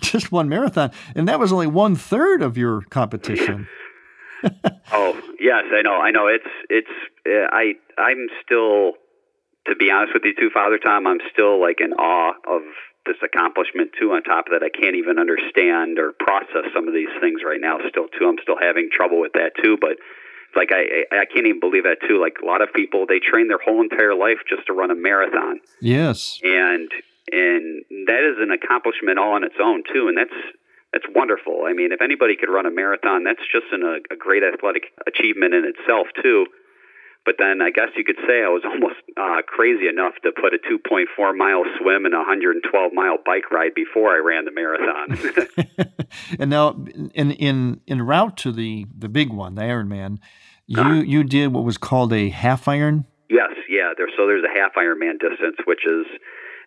just 0.00 0.30
one 0.30 0.48
marathon, 0.48 0.90
and 1.14 1.28
that 1.28 1.38
was 1.38 1.52
only 1.52 1.66
one 1.66 1.96
third 1.96 2.42
of 2.42 2.58
your 2.58 2.82
competition. 2.90 3.68
oh 4.92 5.20
yes, 5.40 5.64
I 5.72 5.82
know. 5.82 6.00
I 6.00 6.10
know. 6.10 6.26
It's 6.28 6.48
it's. 6.70 6.94
Uh, 7.26 7.48
I 7.50 7.74
I'm 7.96 8.28
still, 8.44 8.92
to 9.66 9.76
be 9.76 9.90
honest 9.90 10.14
with 10.14 10.24
you, 10.24 10.34
too, 10.34 10.50
Father 10.52 10.78
Tom. 10.78 11.06
I'm 11.06 11.20
still 11.32 11.60
like 11.60 11.80
in 11.80 11.92
awe 11.92 12.34
of 12.46 12.62
this 13.06 13.16
accomplishment 13.22 13.90
too. 13.98 14.12
On 14.12 14.22
top 14.22 14.46
of 14.46 14.52
that, 14.52 14.62
I 14.62 14.70
can't 14.70 14.96
even 14.96 15.18
understand 15.18 15.98
or 15.98 16.12
process 16.18 16.70
some 16.74 16.86
of 16.86 16.94
these 16.94 17.12
things 17.20 17.40
right 17.44 17.60
now. 17.60 17.78
Still, 17.88 18.08
too, 18.08 18.28
I'm 18.28 18.38
still 18.42 18.58
having 18.60 18.90
trouble 18.92 19.20
with 19.20 19.32
that 19.32 19.52
too. 19.62 19.76
But 19.80 19.96
like 20.56 20.70
I 20.72 21.04
I 21.10 21.24
can't 21.26 21.46
even 21.46 21.60
believe 21.60 21.84
that 21.84 21.98
too. 22.06 22.20
Like 22.20 22.38
a 22.42 22.46
lot 22.46 22.62
of 22.62 22.72
people, 22.72 23.06
they 23.06 23.18
train 23.18 23.48
their 23.48 23.60
whole 23.62 23.82
entire 23.82 24.14
life 24.14 24.38
just 24.48 24.66
to 24.66 24.72
run 24.72 24.90
a 24.90 24.94
marathon. 24.94 25.60
Yes. 25.80 26.40
And 26.42 26.88
and 27.32 27.84
that 28.06 28.22
is 28.24 28.40
an 28.40 28.50
accomplishment 28.50 29.18
all 29.18 29.34
on 29.34 29.44
its 29.44 29.56
own 29.60 29.82
too. 29.92 30.08
And 30.08 30.16
that's 30.16 30.38
that's 30.92 31.06
wonderful. 31.14 31.64
I 31.66 31.72
mean, 31.74 31.92
if 31.92 32.00
anybody 32.00 32.36
could 32.36 32.48
run 32.48 32.66
a 32.66 32.70
marathon, 32.70 33.24
that's 33.24 33.44
just 33.52 33.66
an, 33.72 33.82
a, 33.82 34.14
a 34.14 34.16
great 34.16 34.42
athletic 34.42 34.94
achievement 35.06 35.54
in 35.54 35.64
itself 35.64 36.08
too. 36.22 36.46
But 37.28 37.36
then 37.38 37.60
I 37.60 37.70
guess 37.70 37.88
you 37.94 38.04
could 38.04 38.16
say 38.26 38.42
I 38.42 38.48
was 38.48 38.62
almost 38.64 38.96
uh, 39.16 39.42
crazy 39.46 39.86
enough 39.86 40.14
to 40.22 40.32
put 40.32 40.54
a 40.54 40.58
2.4 40.64 41.36
mile 41.36 41.64
swim 41.78 42.06
and 42.06 42.14
a 42.14 42.18
112 42.18 42.92
mile 42.94 43.18
bike 43.24 43.50
ride 43.50 43.74
before 43.74 44.10
I 44.14 44.18
ran 44.18 44.46
the 44.46 44.52
marathon. 44.52 45.98
and 46.38 46.50
now, 46.50 46.70
in 47.14 47.32
in 47.32 47.80
in 47.86 48.02
route 48.02 48.36
to 48.38 48.52
the 48.52 48.86
the 48.96 49.10
big 49.10 49.30
one, 49.30 49.56
the 49.56 49.62
Ironman, 49.62 50.18
you 50.66 50.80
uh, 50.80 51.02
you 51.02 51.22
did 51.22 51.52
what 51.52 51.64
was 51.64 51.76
called 51.76 52.14
a 52.14 52.30
half 52.30 52.66
iron. 52.66 53.04
Yes, 53.28 53.52
yeah. 53.68 53.92
There, 53.94 54.08
so 54.16 54.26
there's 54.26 54.44
a 54.44 54.58
half 54.58 54.72
Ironman 54.74 55.20
distance, 55.20 55.56
which 55.66 55.84
is 55.84 56.06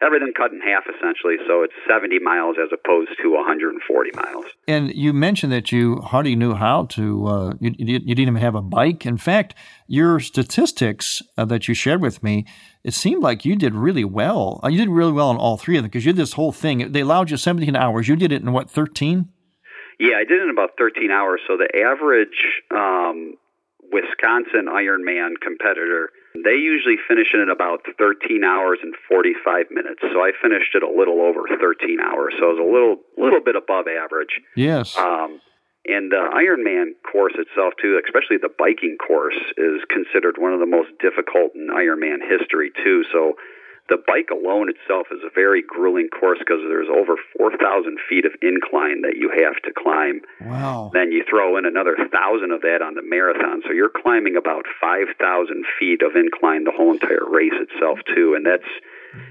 everything 0.01 0.33
cut 0.35 0.51
in 0.51 0.59
half 0.61 0.83
essentially. 0.87 1.35
So 1.47 1.63
it's 1.63 1.73
70 1.87 2.19
miles 2.19 2.57
as 2.61 2.69
opposed 2.73 3.11
to 3.21 3.31
140 3.31 4.11
miles. 4.15 4.45
And 4.67 4.93
you 4.93 5.13
mentioned 5.13 5.51
that 5.51 5.71
you 5.71 5.97
hardly 5.97 6.35
knew 6.35 6.53
how 6.53 6.85
to, 6.87 7.27
uh, 7.27 7.53
you, 7.59 7.73
you, 7.77 7.99
didn't 7.99 8.19
even 8.19 8.35
have 8.35 8.55
a 8.55 8.61
bike. 8.61 9.05
In 9.05 9.17
fact, 9.17 9.55
your 9.87 10.19
statistics 10.19 11.21
uh, 11.37 11.45
that 11.45 11.67
you 11.67 11.73
shared 11.73 12.01
with 12.01 12.23
me, 12.23 12.45
it 12.83 12.93
seemed 12.93 13.21
like 13.21 13.45
you 13.45 13.55
did 13.55 13.75
really 13.75 14.05
well. 14.05 14.59
Uh, 14.63 14.69
you 14.69 14.77
did 14.77 14.89
really 14.89 15.11
well 15.11 15.29
on 15.29 15.37
all 15.37 15.57
three 15.57 15.77
of 15.77 15.83
them 15.83 15.89
because 15.89 16.05
you 16.05 16.13
did 16.13 16.21
this 16.21 16.33
whole 16.33 16.51
thing. 16.51 16.91
They 16.91 17.01
allowed 17.01 17.29
you 17.29 17.37
17 17.37 17.75
hours. 17.75 18.07
You 18.07 18.15
did 18.15 18.31
it 18.31 18.41
in 18.41 18.51
what, 18.51 18.69
13? 18.69 19.29
Yeah, 19.99 20.15
I 20.15 20.23
did 20.23 20.39
it 20.39 20.43
in 20.43 20.49
about 20.49 20.71
13 20.77 21.11
hours. 21.11 21.41
So 21.47 21.57
the 21.57 21.69
average 21.79 22.61
um, 22.71 23.35
Wisconsin 23.91 24.67
Ironman 24.71 25.35
competitor 25.41 26.09
they 26.33 26.55
usually 26.55 26.95
finish 27.07 27.35
in 27.35 27.49
about 27.51 27.83
13 27.97 28.43
hours 28.43 28.79
and 28.81 28.95
45 29.07 29.67
minutes. 29.69 29.99
So 30.01 30.23
I 30.23 30.31
finished 30.41 30.71
it 30.75 30.83
a 30.83 30.87
little 30.87 31.19
over 31.19 31.43
13 31.47 31.99
hours. 31.99 32.33
So 32.39 32.47
it 32.47 32.55
was 32.55 32.63
a 32.63 32.71
little 32.71 33.03
little 33.19 33.43
bit 33.43 33.55
above 33.55 33.91
average. 33.91 34.39
Yes. 34.55 34.95
Um, 34.95 35.41
and 35.83 36.11
the 36.11 36.21
Ironman 36.21 36.93
course 37.03 37.33
itself, 37.35 37.73
too, 37.81 37.99
especially 38.05 38.37
the 38.37 38.53
biking 38.53 38.97
course, 39.01 39.37
is 39.57 39.81
considered 39.89 40.37
one 40.37 40.53
of 40.53 40.61
the 40.61 40.69
most 40.69 40.93
difficult 41.01 41.57
in 41.57 41.73
Ironman 41.73 42.21
history, 42.21 42.71
too. 42.85 43.03
So 43.11 43.33
the 43.89 43.97
bike 44.07 44.29
alone 44.31 44.69
itself 44.69 45.07
is 45.11 45.19
a 45.25 45.33
very 45.33 45.63
grueling 45.65 46.07
course 46.07 46.39
because 46.39 46.61
there's 46.67 46.87
over 46.87 47.15
4,000 47.37 47.97
feet 48.07 48.25
of 48.25 48.31
incline 48.41 49.01
that 49.01 49.17
you 49.17 49.29
have 49.31 49.57
to 49.63 49.71
climb. 49.75 50.21
Wow. 50.41 50.91
Then 50.93 51.11
you 51.11 51.23
throw 51.29 51.57
in 51.57 51.65
another 51.65 51.95
1,000 51.97 52.11
of 52.51 52.61
that 52.61 52.81
on 52.81 52.95
the 52.95 53.03
marathon. 53.03 53.61
So 53.65 53.73
you're 53.73 53.91
climbing 53.91 54.37
about 54.37 54.65
5,000 54.79 55.11
feet 55.79 56.01
of 56.01 56.15
incline 56.15 56.63
the 56.63 56.71
whole 56.71 56.93
entire 56.93 57.27
race 57.27 57.57
itself, 57.57 57.99
too. 58.15 58.33
And 58.35 58.45
that's, 58.45 58.69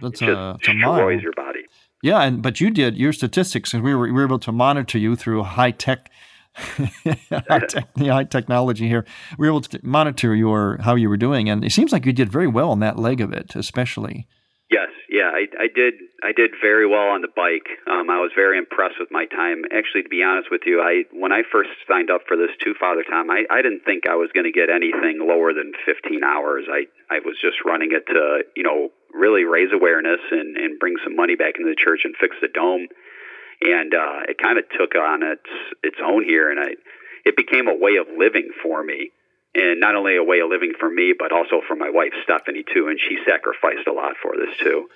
that's 0.02 0.20
just 0.20 0.28
a, 0.28 0.56
destroys 0.60 1.22
your 1.22 1.32
body. 1.32 1.64
Yeah, 2.02 2.22
and 2.22 2.42
but 2.42 2.60
you 2.60 2.70
did 2.70 2.96
your 2.96 3.12
statistics, 3.12 3.74
and 3.74 3.82
we 3.82 3.94
were, 3.94 4.06
we 4.06 4.12
were 4.12 4.24
able 4.24 4.38
to 4.40 4.52
monitor 4.52 4.96
you 4.96 5.16
through 5.16 5.42
high 5.42 5.70
tech 5.70 6.10
high, 6.54 7.60
tech, 7.68 7.88
high 7.96 8.24
technology 8.24 8.88
here. 8.88 9.04
We 9.38 9.46
were 9.46 9.52
able 9.52 9.60
to 9.62 9.80
monitor 9.82 10.34
your 10.34 10.78
how 10.78 10.94
you 10.96 11.08
were 11.08 11.16
doing, 11.16 11.48
and 11.48 11.64
it 11.64 11.72
seems 11.72 11.92
like 11.92 12.06
you 12.06 12.12
did 12.12 12.30
very 12.30 12.46
well 12.46 12.70
on 12.70 12.80
that 12.80 12.98
leg 12.98 13.20
of 13.20 13.32
it, 13.32 13.54
especially. 13.54 14.26
Yes, 14.70 14.90
yeah, 15.08 15.34
I, 15.34 15.50
I 15.58 15.66
did. 15.66 15.94
I 16.22 16.30
did 16.30 16.52
very 16.62 16.86
well 16.86 17.10
on 17.10 17.22
the 17.22 17.32
bike. 17.34 17.66
Um, 17.90 18.08
I 18.08 18.22
was 18.22 18.30
very 18.36 18.56
impressed 18.56 19.00
with 19.00 19.10
my 19.10 19.26
time. 19.26 19.64
Actually, 19.74 20.04
to 20.04 20.08
be 20.08 20.22
honest 20.22 20.46
with 20.48 20.62
you, 20.64 20.80
I 20.80 21.10
when 21.10 21.32
I 21.32 21.42
first 21.50 21.70
signed 21.90 22.08
up 22.08 22.22
for 22.28 22.36
this 22.36 22.54
too, 22.62 22.74
Father 22.78 23.02
Tom, 23.02 23.30
I, 23.30 23.42
I 23.50 23.62
didn't 23.62 23.82
think 23.84 24.06
I 24.06 24.14
was 24.14 24.30
going 24.32 24.46
to 24.46 24.52
get 24.54 24.70
anything 24.70 25.18
lower 25.18 25.52
than 25.52 25.72
15 25.84 26.22
hours. 26.22 26.66
I 26.70 26.86
I 27.10 27.18
was 27.18 27.34
just 27.42 27.64
running 27.66 27.90
it 27.90 28.06
to 28.14 28.44
you 28.54 28.62
know 28.62 28.90
really 29.12 29.42
raise 29.42 29.74
awareness 29.74 30.20
and 30.30 30.56
and 30.56 30.78
bring 30.78 30.94
some 31.02 31.16
money 31.16 31.34
back 31.34 31.58
into 31.58 31.68
the 31.68 31.76
church 31.76 32.02
and 32.04 32.14
fix 32.14 32.36
the 32.40 32.46
dome. 32.46 32.86
And 33.62 33.92
uh, 33.92 34.30
it 34.30 34.38
kind 34.38 34.56
of 34.56 34.70
took 34.78 34.94
on 34.94 35.24
its 35.24 35.50
its 35.82 35.98
own 35.98 36.22
here, 36.22 36.48
and 36.48 36.60
I 36.60 36.78
it 37.26 37.36
became 37.36 37.66
a 37.66 37.74
way 37.74 37.96
of 37.98 38.06
living 38.16 38.50
for 38.62 38.84
me 38.84 39.10
and 39.54 39.80
not 39.80 39.94
only 39.94 40.16
a 40.16 40.22
way 40.22 40.40
of 40.40 40.50
living 40.50 40.72
for 40.78 40.90
me, 40.90 41.14
but 41.16 41.32
also 41.32 41.60
for 41.66 41.74
my 41.74 41.90
wife 41.90 42.12
Stephanie 42.22 42.64
too. 42.72 42.88
And 42.88 42.98
she 42.98 43.18
sacrificed 43.26 43.86
a 43.88 43.92
lot 43.92 44.14
for 44.22 44.36
this 44.36 44.54
too, 44.62 44.88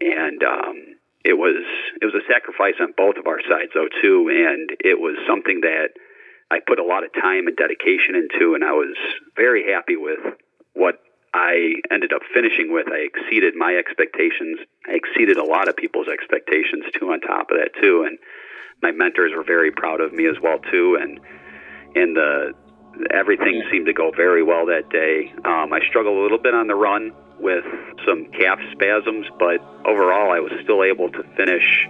and 0.00 0.42
um, 0.42 0.76
it 1.24 1.34
was 1.34 1.60
it 2.00 2.04
was 2.04 2.14
a 2.14 2.24
sacrifice 2.30 2.80
on 2.80 2.94
both 2.96 3.16
of 3.16 3.26
our 3.26 3.40
sides 3.48 3.72
though 3.74 3.88
too, 4.02 4.28
and 4.30 4.70
it 4.80 4.98
was 4.98 5.18
something 5.26 5.60
that 5.62 5.92
I 6.50 6.60
put 6.66 6.78
a 6.78 6.84
lot 6.84 7.04
of 7.04 7.12
time 7.12 7.46
and 7.46 7.56
dedication 7.56 8.16
into, 8.16 8.54
and 8.54 8.64
I 8.64 8.72
was 8.72 8.96
very 9.36 9.70
happy 9.70 9.96
with 9.96 10.20
what 10.72 10.96
I 11.34 11.74
ended 11.90 12.12
up 12.14 12.22
finishing 12.32 12.72
with. 12.72 12.88
I 12.88 13.04
exceeded 13.04 13.54
my 13.54 13.76
expectations. 13.76 14.58
I 14.88 14.96
exceeded 14.96 15.36
a 15.36 15.44
lot 15.44 15.68
of 15.68 15.76
people's 15.76 16.08
expectations 16.08 16.84
too. 16.96 17.12
On 17.12 17.20
top 17.20 17.50
of 17.50 17.58
that 17.60 17.76
too, 17.80 18.08
and 18.08 18.18
my 18.82 18.92
mentors 18.92 19.32
were 19.36 19.44
very 19.44 19.70
proud 19.70 20.00
of 20.00 20.12
me 20.12 20.26
as 20.26 20.40
well 20.42 20.58
too, 20.72 20.96
and 21.00 21.20
and 21.94 22.16
the 22.16 22.54
everything 23.10 23.62
seemed 23.70 23.86
to 23.86 23.92
go 23.92 24.10
very 24.10 24.42
well 24.42 24.66
that 24.66 24.90
day. 24.90 25.32
Um, 25.44 25.72
I 25.72 25.80
struggled 25.88 26.18
a 26.18 26.22
little 26.22 26.38
bit 26.38 26.54
on 26.54 26.66
the 26.66 26.74
run 26.74 27.12
with 27.40 27.64
some 28.06 28.26
calf 28.26 28.58
spasms, 28.72 29.26
but 29.38 29.60
overall, 29.86 30.32
I 30.32 30.40
was 30.40 30.52
still 30.62 30.82
able 30.82 31.10
to 31.12 31.22
finish 31.36 31.88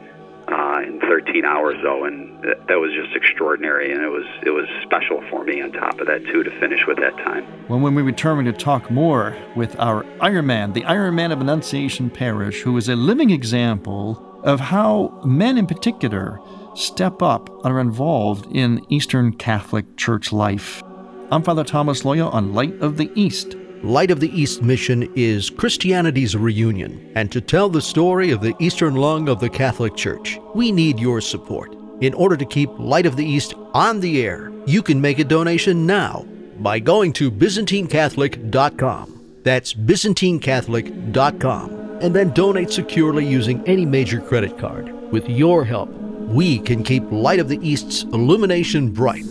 uh, 0.48 0.80
in 0.86 1.00
13 1.00 1.44
hours 1.44 1.76
though, 1.82 2.04
and 2.04 2.42
th- 2.42 2.56
that 2.68 2.78
was 2.78 2.92
just 2.92 3.14
extraordinary, 3.14 3.92
and 3.92 4.02
it 4.02 4.08
was 4.08 4.24
it 4.46 4.50
was 4.50 4.66
special 4.82 5.22
for 5.30 5.44
me. 5.44 5.60
On 5.60 5.72
top 5.72 6.00
of 6.00 6.06
that, 6.06 6.24
too, 6.24 6.42
to 6.42 6.50
finish 6.58 6.80
with 6.86 6.98
that 6.98 7.16
time. 7.18 7.46
Well, 7.68 7.80
when 7.80 7.94
we 7.94 8.02
return 8.02 8.44
to 8.46 8.52
talk 8.52 8.90
more 8.90 9.36
with 9.56 9.78
our 9.78 10.04
Ironman, 10.20 10.74
the 10.74 10.82
Ironman 10.82 11.32
of 11.32 11.40
Annunciation 11.40 12.10
Parish, 12.10 12.62
who 12.62 12.76
is 12.76 12.88
a 12.88 12.96
living 12.96 13.30
example 13.30 14.24
of 14.44 14.60
how 14.60 15.20
men 15.24 15.58
in 15.58 15.66
particular 15.66 16.40
step 16.74 17.22
up 17.22 17.48
and 17.64 17.74
are 17.74 17.80
involved 17.80 18.46
in 18.54 18.84
Eastern 18.88 19.32
Catholic 19.32 19.96
Church 19.96 20.32
life. 20.32 20.82
I'm 21.30 21.42
Father 21.42 21.62
Thomas 21.62 22.04
Loya 22.04 22.32
on 22.32 22.54
Light 22.54 22.80
of 22.80 22.96
the 22.96 23.10
East. 23.14 23.54
Light 23.82 24.10
of 24.10 24.18
the 24.18 24.30
East 24.30 24.62
mission 24.62 25.12
is 25.14 25.50
Christianity's 25.50 26.34
reunion, 26.34 27.12
and 27.16 27.30
to 27.30 27.42
tell 27.42 27.68
the 27.68 27.82
story 27.82 28.30
of 28.30 28.40
the 28.40 28.54
Eastern 28.58 28.94
lung 28.94 29.28
of 29.28 29.38
the 29.38 29.50
Catholic 29.50 29.94
Church, 29.94 30.40
we 30.54 30.72
need 30.72 30.98
your 30.98 31.20
support. 31.20 31.76
In 32.00 32.14
order 32.14 32.34
to 32.34 32.46
keep 32.46 32.70
Light 32.78 33.04
of 33.04 33.16
the 33.16 33.26
East 33.26 33.52
on 33.74 34.00
the 34.00 34.24
air, 34.24 34.50
you 34.64 34.82
can 34.82 35.02
make 35.02 35.18
a 35.18 35.24
donation 35.24 35.84
now 35.84 36.26
by 36.60 36.78
going 36.78 37.12
to 37.12 37.30
ByzantineCatholic.com. 37.30 39.40
That's 39.42 39.74
ByzantineCatholic.com. 39.74 41.70
And 42.00 42.16
then 42.16 42.30
donate 42.30 42.72
securely 42.72 43.26
using 43.26 43.62
any 43.66 43.84
major 43.84 44.22
credit 44.22 44.56
card. 44.56 44.90
With 45.12 45.28
your 45.28 45.66
help, 45.66 45.90
we 46.28 46.58
can 46.58 46.82
keep 46.82 47.10
Light 47.10 47.38
of 47.38 47.48
the 47.48 47.58
East's 47.66 48.02
illumination 48.04 48.90
bright. 48.90 49.24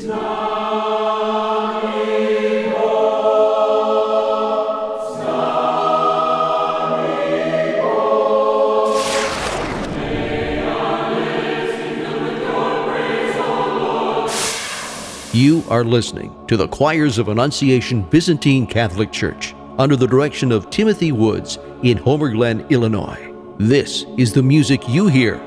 You 15.33 15.63
are 15.69 15.83
listening 15.83 16.35
to 16.47 16.57
the 16.57 16.67
Choirs 16.67 17.19
of 17.19 17.27
Annunciation 17.29 18.01
Byzantine 18.01 18.65
Catholic 18.65 19.11
Church 19.11 19.53
under 19.77 19.95
the 19.95 20.07
direction 20.07 20.51
of 20.51 20.71
Timothy 20.71 21.11
Woods 21.11 21.59
in 21.83 21.97
Homer 21.97 22.29
Glen, 22.31 22.65
Illinois. 22.71 23.31
This 23.59 24.03
is 24.17 24.33
the 24.33 24.41
music 24.41 24.81
you 24.89 25.07
hear 25.07 25.39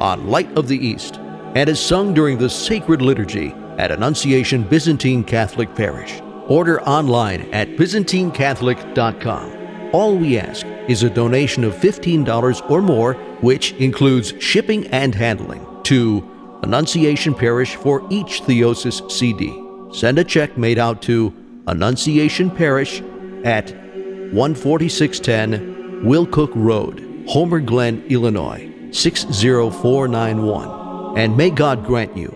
on 0.00 0.28
Light 0.28 0.56
of 0.56 0.68
the 0.68 0.78
East 0.78 1.18
and 1.54 1.68
is 1.68 1.80
sung 1.80 2.14
during 2.14 2.38
the 2.38 2.50
sacred 2.50 3.00
liturgy 3.00 3.54
at 3.78 3.90
Annunciation 3.90 4.64
Byzantine 4.64 5.24
Catholic 5.24 5.74
Parish. 5.74 6.20
Order 6.48 6.82
online 6.82 7.42
at 7.52 7.68
ByzantineCatholic.com. 7.70 9.90
All 9.92 10.16
we 10.16 10.38
ask 10.38 10.66
is 10.88 11.02
a 11.02 11.10
donation 11.10 11.64
of 11.64 11.74
$15 11.74 12.70
or 12.70 12.82
more, 12.82 13.14
which 13.40 13.72
includes 13.74 14.34
shipping 14.40 14.86
and 14.88 15.14
handling, 15.14 15.66
to 15.84 16.28
Annunciation 16.62 17.34
Parish 17.34 17.76
for 17.76 18.06
each 18.10 18.42
Theosis 18.42 19.10
CD. 19.10 19.58
Send 19.92 20.18
a 20.18 20.24
check 20.24 20.58
made 20.58 20.78
out 20.78 21.00
to 21.02 21.32
Annunciation 21.66 22.50
Parish 22.50 23.00
at 23.44 23.70
14610 23.70 26.04
Willcook 26.04 26.52
Road, 26.54 27.24
Homer 27.28 27.60
Glen, 27.60 28.04
Illinois 28.08 28.73
60491. 28.94 31.18
And 31.18 31.36
may 31.36 31.50
God 31.50 31.84
grant 31.84 32.16
you 32.16 32.34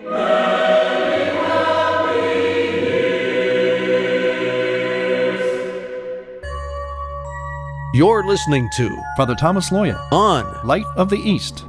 You're 7.91 8.23
listening 8.23 8.69
to 8.75 8.95
Father 9.17 9.33
Thomas 9.33 9.71
Loya 9.71 9.99
On 10.11 10.45
Light 10.63 10.85
of 10.95 11.09
the 11.09 11.17
East. 11.17 11.65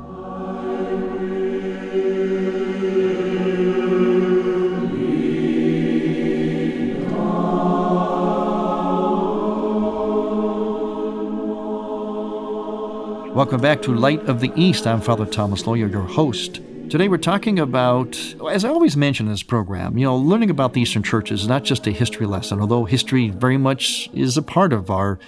Welcome 13.51 13.63
back 13.63 13.83
to 13.83 13.93
Light 13.93 14.29
of 14.29 14.39
the 14.39 14.53
East. 14.55 14.87
I'm 14.87 15.01
Father 15.01 15.27
Thomas 15.27 15.65
Loya, 15.65 15.91
your 15.91 16.03
host. 16.03 16.61
Today 16.89 17.09
we're 17.09 17.19
talking 17.19 17.59
about, 17.59 18.17
as 18.49 18.65
I 18.65 18.69
always 18.69 18.97
mention 18.97 19.27
in 19.27 19.33
this 19.33 19.43
program, 19.43 19.99
you 19.99 20.05
know, 20.05 20.17
learning 20.17 20.51
about 20.51 20.73
the 20.73 20.83
Eastern 20.83 21.03
churches 21.03 21.41
is 21.43 21.49
not 21.49 21.65
just 21.65 21.85
a 21.89 21.91
history 21.91 22.27
lesson, 22.27 22.61
although 22.61 22.85
history 22.85 23.31
very 23.31 23.57
much 23.57 24.09
is 24.15 24.37
a 24.37 24.43
part 24.43 24.73
of 24.73 24.89
our 24.89 25.19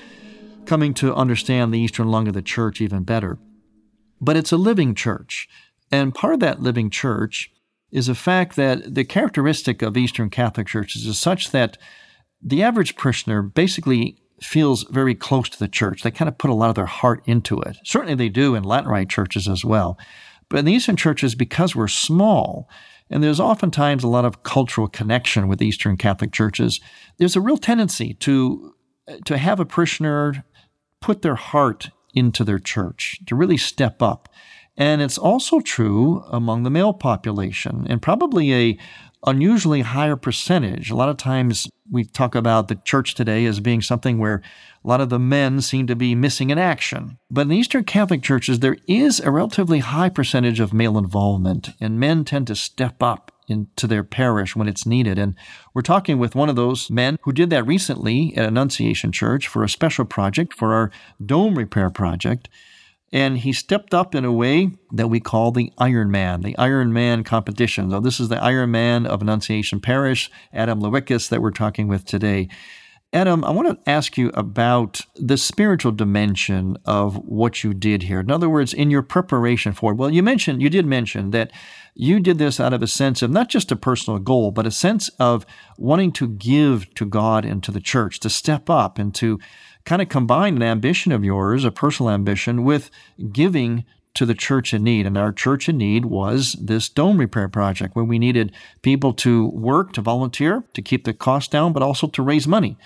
coming 0.67 0.95
to 0.95 1.13
understand 1.13 1.75
the 1.75 1.81
Eastern 1.81 2.13
lung 2.13 2.29
of 2.29 2.35
the 2.35 2.43
church 2.43 2.81
even 2.81 3.03
better. 3.03 3.39
But 4.21 4.37
it's 4.37 4.53
a 4.53 4.57
living 4.57 4.95
church. 4.95 5.49
And 5.91 6.15
part 6.15 6.35
of 6.35 6.39
that 6.39 6.63
living 6.63 6.91
church 6.91 7.51
is 7.91 8.07
the 8.07 8.15
fact 8.15 8.55
that 8.55 8.95
the 8.95 9.05
characteristic 9.05 9.83
of 9.83 9.97
Eastern 9.97 10.31
Catholic 10.31 10.69
churches 10.69 11.07
is 11.07 11.19
such 11.19 11.51
that 11.51 11.77
the 12.41 12.63
average 12.63 12.95
parishioner 12.95 13.43
basically 13.43 14.22
feels 14.45 14.85
very 14.91 15.15
close 15.15 15.49
to 15.49 15.59
the 15.59 15.69
church. 15.69 16.03
They 16.03 16.11
kind 16.11 16.29
of 16.29 16.39
put 16.39 16.51
a 16.51 16.55
lot 16.55 16.69
of 16.69 16.75
their 16.75 16.87
heart 16.87 17.23
into 17.27 17.61
it. 17.61 17.77
Certainly 17.85 18.17
they 18.17 18.29
do 18.29 18.55
in 18.55 18.65
Latin 18.65 18.91
Rite 18.91 19.09
churches 19.09 19.49
as 19.49 19.65
well. 19.65 19.99
But 20.49 20.59
in 20.59 20.65
the 20.65 20.73
Eastern 20.73 20.97
churches, 20.97 21.35
because 21.35 21.75
we're 21.75 21.89
small, 21.89 22.69
and 23.09 23.23
there's 23.23 23.41
oftentimes 23.41 24.05
a 24.05 24.09
lot 24.09 24.25
of 24.25 24.43
cultural 24.43 24.89
connection 24.89 25.49
with 25.49 25.63
Eastern 25.63 25.97
Catholic 25.97 26.33
churches, 26.33 26.81
there's 27.19 27.37
a 27.37 27.41
real 27.41 27.59
tendency 27.59 28.15
to, 28.15 28.75
to 29.25 29.39
have 29.39 29.61
a 29.61 29.65
parishioner 29.65 30.45
put 31.01 31.23
their 31.23 31.35
heart 31.35 31.91
into 32.15 32.45
their 32.45 32.59
church, 32.59 33.19
to 33.27 33.35
really 33.35 33.57
step 33.57 34.03
up. 34.03 34.29
And 34.77 35.03
it's 35.03 35.19
also 35.19 35.61
true 35.61 36.23
among 36.31 36.63
the 36.63 36.71
male 36.71 36.95
population, 36.95 37.87
and 37.89 38.01
probably 38.01 38.55
a 38.55 38.79
unusually 39.27 39.83
higher 39.83 40.17
percentage. 40.17 40.91
A 40.91 40.97
lot 40.97 41.09
of 41.09 41.17
times 41.17 41.69
we 41.91 42.05
talk 42.05 42.35
about 42.35 42.69
the 42.69 42.75
church 42.75 43.15
today 43.15 43.45
as 43.45 43.61
being 43.61 43.83
something 43.83 44.19
where 44.19 44.43
a 44.85 44.89
lot 44.89 45.01
of 45.01 45.11
the 45.11 45.19
men 45.19 45.61
seem 45.61 45.87
to 45.87 45.97
be 45.97 46.15
missing 46.15 46.51
in 46.51 46.59
action. 46.59 47.19
But 47.31 47.43
in 47.43 47.53
Eastern 47.53 47.85
Catholic 47.85 48.23
churches, 48.23 48.59
there 48.61 48.77
is 48.89 49.21
a 49.21 49.31
relatively 49.31 49.79
high 49.79 50.09
percentage 50.09 50.59
of 50.61 50.73
male 50.73 50.99
involvement, 50.99 51.71
and 51.81 52.01
men 52.01 52.25
tend 52.25 52.47
to 52.49 52.57
step 52.57 53.03
up 53.03 53.31
into 53.49 53.87
their 53.87 54.05
parish 54.05 54.57
when 54.57 54.69
it's 54.69 54.87
needed. 54.87 55.19
And 55.19 55.35
we're 55.75 55.83
talking 55.83 56.19
with 56.19 56.35
one 56.35 56.49
of 56.49 56.57
those 56.57 56.91
men 56.91 57.19
who 57.23 57.33
did 57.33 57.51
that 57.51 57.67
recently 57.67 58.35
at 58.37 58.47
Annunciation 58.47 59.13
Church 59.13 59.47
for 59.47 59.63
a 59.63 59.69
special 59.69 60.05
project 60.05 60.55
for 60.55 60.75
our 60.75 60.91
dome 61.25 61.57
repair 61.57 61.91
project. 61.91 62.49
And 63.13 63.39
he 63.39 63.53
stepped 63.53 63.93
up 63.93 64.15
in 64.15 64.25
a 64.25 64.33
way 64.33 64.71
that 64.91 65.09
we 65.09 65.21
call 65.21 65.53
the 65.53 65.71
Iron 65.77 66.11
Man, 66.11 66.41
the 66.41 66.57
Iron 66.57 66.93
Man 66.93 67.25
competition. 67.25 67.91
So 67.91 68.01
this 68.01 68.19
is 68.19 68.31
the 68.31 68.43
Iron 68.43 68.71
Man 68.71 69.07
of 69.07 69.21
Annunciation 69.21 69.81
Parish, 69.81 70.31
Adam 70.53 70.81
Lewickus, 70.81 71.29
that 71.29 71.43
we're 71.43 71.51
talking 71.51 71.89
with 71.89 72.07
today. 72.07 72.49
Adam, 73.15 73.45
I 73.45 73.51
want 73.51 73.69
to 73.69 73.91
ask 73.91 74.17
you 74.17 74.31
about 74.33 75.03
the 75.17 75.37
spiritual 75.37 75.93
dimension 75.93 76.79
of 76.87 77.17
what 77.17 77.63
you 77.63 77.75
did 77.75 78.05
here. 78.05 78.21
In 78.21 78.31
other 78.31 78.49
words, 78.49 78.73
in 78.73 78.91
your 78.91 79.03
preparation 79.03 79.75
for 79.75 79.93
it, 79.93 79.97
well, 79.97 80.09
you 80.09 80.23
mentioned, 80.23 80.63
you 80.63 80.71
did 80.71 80.87
mention 80.87 81.31
that 81.33 81.51
you 81.95 82.21
did 82.21 82.39
this 82.39 82.59
out 82.59 82.73
of 82.73 82.83
a 82.83 82.87
sense 82.87 83.21
of 83.21 83.31
not 83.31 83.51
just 83.51 83.71
a 83.71 83.77
personal 83.77 84.19
goal, 84.19 84.51
but 84.51 84.67
a 84.67 84.71
sense 84.71 85.11
of 85.19 85.45
wanting 85.77 86.11
to 86.13 86.27
give 86.27 86.93
to 86.95 87.05
God 87.05 87.45
and 87.45 87.63
to 87.65 87.71
the 87.71 87.81
church, 87.81 88.19
to 88.21 88.31
step 88.31 88.71
up 88.71 88.99
and 88.99 89.15
to 89.17 89.39
kind 89.85 90.03
of 90.03 90.09
combined 90.09 90.57
an 90.57 90.63
ambition 90.63 91.13
of 91.13 91.25
yours, 91.25 91.65
a 91.65 91.71
personal 91.71 92.11
ambition, 92.11 92.65
with 92.65 92.91
giving 93.33 93.85
to 94.15 94.27
the 94.27 94.35
church 94.35 94.75
in 94.75 94.83
need. 94.83 95.07
And 95.07 95.17
our 95.17 95.33
church 95.33 95.69
in 95.69 95.79
need 95.79 96.07
was 96.07 96.55
this 96.61 96.89
dome 96.89 97.19
repair 97.19 97.49
project 97.49 97.97
where 97.97 98.05
we 98.05 98.19
needed 98.19 98.53
people 98.83 99.13
to 99.15 99.49
work, 99.49 99.93
to 99.95 100.01
volunteer, 100.01 100.65
to 100.75 100.83
keep 100.83 101.05
the 101.05 101.15
cost 101.15 101.51
down, 101.51 101.73
but 101.73 101.83
also 101.83 102.07
to 102.09 102.23
raise 102.23 102.47
money. 102.47 102.77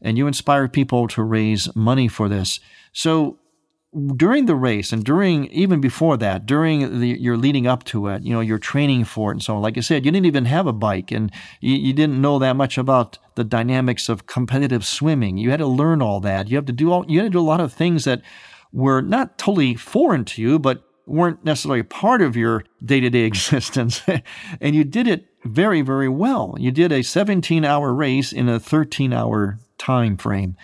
And 0.00 0.18
you 0.18 0.26
inspired 0.26 0.72
people 0.72 1.06
to 1.08 1.22
raise 1.22 1.74
money 1.76 2.08
for 2.08 2.28
this. 2.28 2.58
So 2.92 3.38
during 4.16 4.46
the 4.46 4.54
race 4.54 4.90
and 4.92 5.04
during 5.04 5.46
even 5.46 5.80
before 5.80 6.16
that, 6.16 6.46
during 6.46 7.00
the, 7.00 7.08
your 7.08 7.36
leading 7.36 7.66
up 7.66 7.84
to 7.84 8.08
it, 8.08 8.22
you 8.22 8.32
know, 8.32 8.40
your 8.40 8.58
training 8.58 9.04
for 9.04 9.30
it 9.30 9.34
and 9.34 9.42
so 9.42 9.56
on. 9.56 9.62
Like 9.62 9.76
I 9.76 9.80
said, 9.80 10.06
you 10.06 10.10
didn't 10.10 10.26
even 10.26 10.46
have 10.46 10.66
a 10.66 10.72
bike 10.72 11.12
and 11.12 11.30
you, 11.60 11.74
you, 11.76 11.92
didn't 11.92 12.20
know 12.20 12.38
that 12.38 12.56
much 12.56 12.78
about 12.78 13.18
the 13.34 13.44
dynamics 13.44 14.08
of 14.08 14.26
competitive 14.26 14.86
swimming. 14.86 15.36
You 15.36 15.50
had 15.50 15.58
to 15.58 15.66
learn 15.66 16.00
all 16.00 16.20
that. 16.20 16.48
You 16.48 16.56
have 16.56 16.64
to 16.66 16.72
do 16.72 16.90
all 16.90 17.04
you 17.06 17.18
had 17.18 17.24
to 17.24 17.30
do 17.30 17.40
a 17.40 17.42
lot 17.42 17.60
of 17.60 17.72
things 17.72 18.04
that 18.04 18.22
were 18.72 19.02
not 19.02 19.36
totally 19.36 19.74
foreign 19.74 20.24
to 20.24 20.40
you, 20.40 20.58
but 20.58 20.84
weren't 21.06 21.44
necessarily 21.44 21.82
part 21.82 22.22
of 22.22 22.34
your 22.34 22.64
day-to-day 22.82 23.24
existence. 23.24 24.00
and 24.60 24.74
you 24.74 24.84
did 24.84 25.06
it 25.06 25.26
very, 25.44 25.82
very 25.82 26.08
well. 26.08 26.54
You 26.58 26.70
did 26.70 26.92
a 26.92 27.00
17-hour 27.00 27.92
race 27.92 28.32
in 28.32 28.48
a 28.48 28.58
13-hour 28.58 29.58
time 29.76 30.16
frame. 30.16 30.56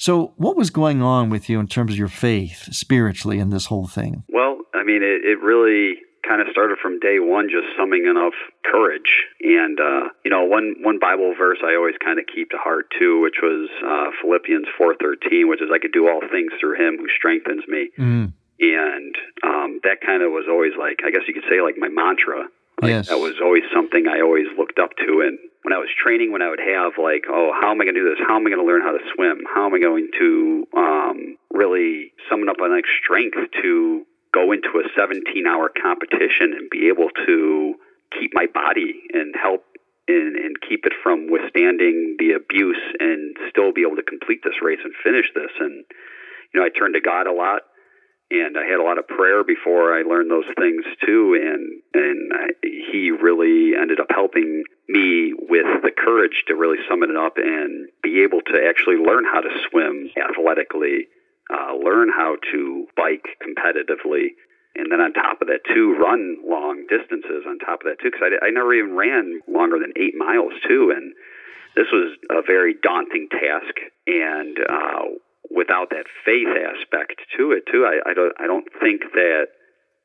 So, 0.00 0.32
what 0.38 0.56
was 0.56 0.70
going 0.70 1.02
on 1.02 1.28
with 1.28 1.50
you 1.50 1.60
in 1.60 1.68
terms 1.68 1.92
of 1.92 1.98
your 1.98 2.08
faith 2.08 2.72
spiritually 2.72 3.38
in 3.38 3.50
this 3.50 3.66
whole 3.66 3.86
thing? 3.86 4.24
Well, 4.32 4.64
I 4.72 4.82
mean, 4.82 5.02
it, 5.04 5.28
it 5.28 5.44
really 5.44 6.00
kind 6.26 6.40
of 6.40 6.48
started 6.50 6.78
from 6.80 6.98
day 7.00 7.20
one, 7.20 7.52
just 7.52 7.68
summing 7.76 8.08
enough 8.08 8.32
courage. 8.64 9.28
And 9.44 9.78
uh, 9.78 10.08
you 10.24 10.30
know, 10.30 10.42
one 10.48 10.76
one 10.80 10.98
Bible 10.98 11.34
verse 11.36 11.58
I 11.60 11.76
always 11.76 12.00
kind 12.02 12.18
of 12.18 12.24
keep 12.32 12.48
to 12.48 12.56
heart 12.56 12.88
too, 12.98 13.20
which 13.20 13.44
was 13.44 13.68
uh, 13.84 14.08
Philippians 14.24 14.72
four 14.78 14.96
thirteen, 14.96 15.52
which 15.52 15.60
is 15.60 15.68
I 15.68 15.76
could 15.76 15.92
do 15.92 16.08
all 16.08 16.24
things 16.32 16.56
through 16.58 16.80
Him 16.80 16.96
who 16.96 17.04
strengthens 17.12 17.68
me. 17.68 17.90
Mm. 18.00 18.32
And 18.56 19.14
um, 19.44 19.80
that 19.84 20.00
kind 20.00 20.24
of 20.24 20.32
was 20.32 20.48
always 20.48 20.72
like, 20.80 21.04
I 21.04 21.12
guess 21.12 21.28
you 21.28 21.34
could 21.36 21.48
say, 21.48 21.60
like 21.60 21.76
my 21.76 21.92
mantra. 21.92 22.48
Like, 22.80 22.90
yes. 22.90 23.08
That 23.08 23.18
was 23.18 23.36
always 23.42 23.64
something 23.74 24.08
I 24.08 24.20
always 24.20 24.46
looked 24.56 24.78
up 24.78 24.96
to, 24.96 25.20
and 25.20 25.38
when 25.62 25.72
I 25.72 25.78
was 25.78 25.88
training, 25.92 26.32
when 26.32 26.40
I 26.40 26.48
would 26.48 26.60
have 26.60 26.96
like, 26.96 27.28
oh, 27.28 27.52
how 27.52 27.70
am 27.70 27.80
I 27.80 27.84
going 27.84 27.94
to 27.94 28.00
do 28.00 28.08
this? 28.08 28.20
How 28.26 28.36
am 28.36 28.46
I 28.46 28.50
going 28.50 28.64
to 28.64 28.66
learn 28.66 28.80
how 28.80 28.92
to 28.92 29.04
swim? 29.14 29.44
How 29.44 29.66
am 29.66 29.74
I 29.74 29.80
going 29.80 30.08
to 30.18 30.66
um, 30.76 31.36
really 31.52 32.12
summon 32.28 32.48
up 32.48 32.56
enough 32.56 32.88
strength 33.04 33.36
to 33.62 34.06
go 34.32 34.52
into 34.52 34.80
a 34.80 34.88
17 34.96 35.20
hour 35.46 35.68
competition 35.68 36.56
and 36.56 36.70
be 36.70 36.88
able 36.88 37.10
to 37.26 37.74
keep 38.18 38.32
my 38.32 38.46
body 38.46 39.04
and 39.12 39.34
help 39.36 39.64
and, 40.08 40.36
and 40.36 40.56
keep 40.66 40.86
it 40.86 40.92
from 41.02 41.30
withstanding 41.30 42.16
the 42.18 42.32
abuse 42.32 42.80
and 42.98 43.36
still 43.50 43.72
be 43.72 43.82
able 43.82 43.96
to 43.96 44.02
complete 44.02 44.40
this 44.42 44.58
race 44.62 44.80
and 44.82 44.94
finish 45.04 45.28
this. 45.34 45.52
And, 45.60 45.84
you 46.52 46.60
know, 46.60 46.66
I 46.66 46.70
turned 46.70 46.94
to 46.94 47.00
God 47.00 47.26
a 47.26 47.32
lot 47.32 47.62
and 48.30 48.56
I 48.56 48.64
had 48.64 48.78
a 48.78 48.84
lot 48.84 48.98
of 48.98 49.08
prayer 49.08 49.42
before 49.42 49.92
I 49.92 50.02
learned 50.02 50.30
those 50.30 50.48
things 50.56 50.84
too, 51.04 51.34
and 51.34 51.82
and 51.94 52.32
I, 52.32 52.46
he 52.62 53.10
really 53.10 53.74
ended 53.74 53.98
up 53.98 54.06
helping 54.10 54.62
me 54.88 55.34
with 55.34 55.82
the 55.82 55.90
courage 55.90 56.44
to 56.46 56.54
really 56.54 56.78
summon 56.88 57.10
it 57.10 57.16
up 57.16 57.34
and 57.36 57.88
be 58.02 58.22
able 58.22 58.40
to 58.46 58.66
actually 58.68 58.96
learn 58.96 59.24
how 59.24 59.40
to 59.40 59.50
swim 59.68 60.10
athletically, 60.16 61.08
uh, 61.52 61.74
learn 61.74 62.08
how 62.08 62.36
to 62.52 62.86
bike 62.96 63.26
competitively, 63.42 64.38
and 64.76 64.92
then 64.92 65.00
on 65.00 65.12
top 65.12 65.42
of 65.42 65.48
that 65.48 65.66
too, 65.66 65.94
run 65.98 66.38
long 66.46 66.86
distances 66.88 67.42
on 67.46 67.58
top 67.58 67.82
of 67.82 67.86
that 67.90 67.98
too, 68.00 68.10
because 68.10 68.30
I, 68.42 68.46
I 68.46 68.50
never 68.50 68.72
even 68.74 68.94
ran 68.94 69.40
longer 69.48 69.78
than 69.78 69.92
eight 69.96 70.14
miles 70.16 70.52
too, 70.66 70.92
and 70.94 71.14
this 71.74 71.86
was 71.92 72.16
a 72.30 72.42
very 72.46 72.74
daunting 72.80 73.28
task, 73.30 73.74
and 74.06 74.58
uh, 74.58 75.18
without 75.50 75.90
that 75.90 76.06
faith 76.24 76.48
aspect 76.48 77.20
to 77.36 77.52
it 77.52 77.64
too, 77.70 77.84
I, 77.86 78.10
I 78.10 78.14
don't 78.14 78.32
I 78.38 78.46
don't 78.46 78.68
think 78.80 79.02
that 79.12 79.48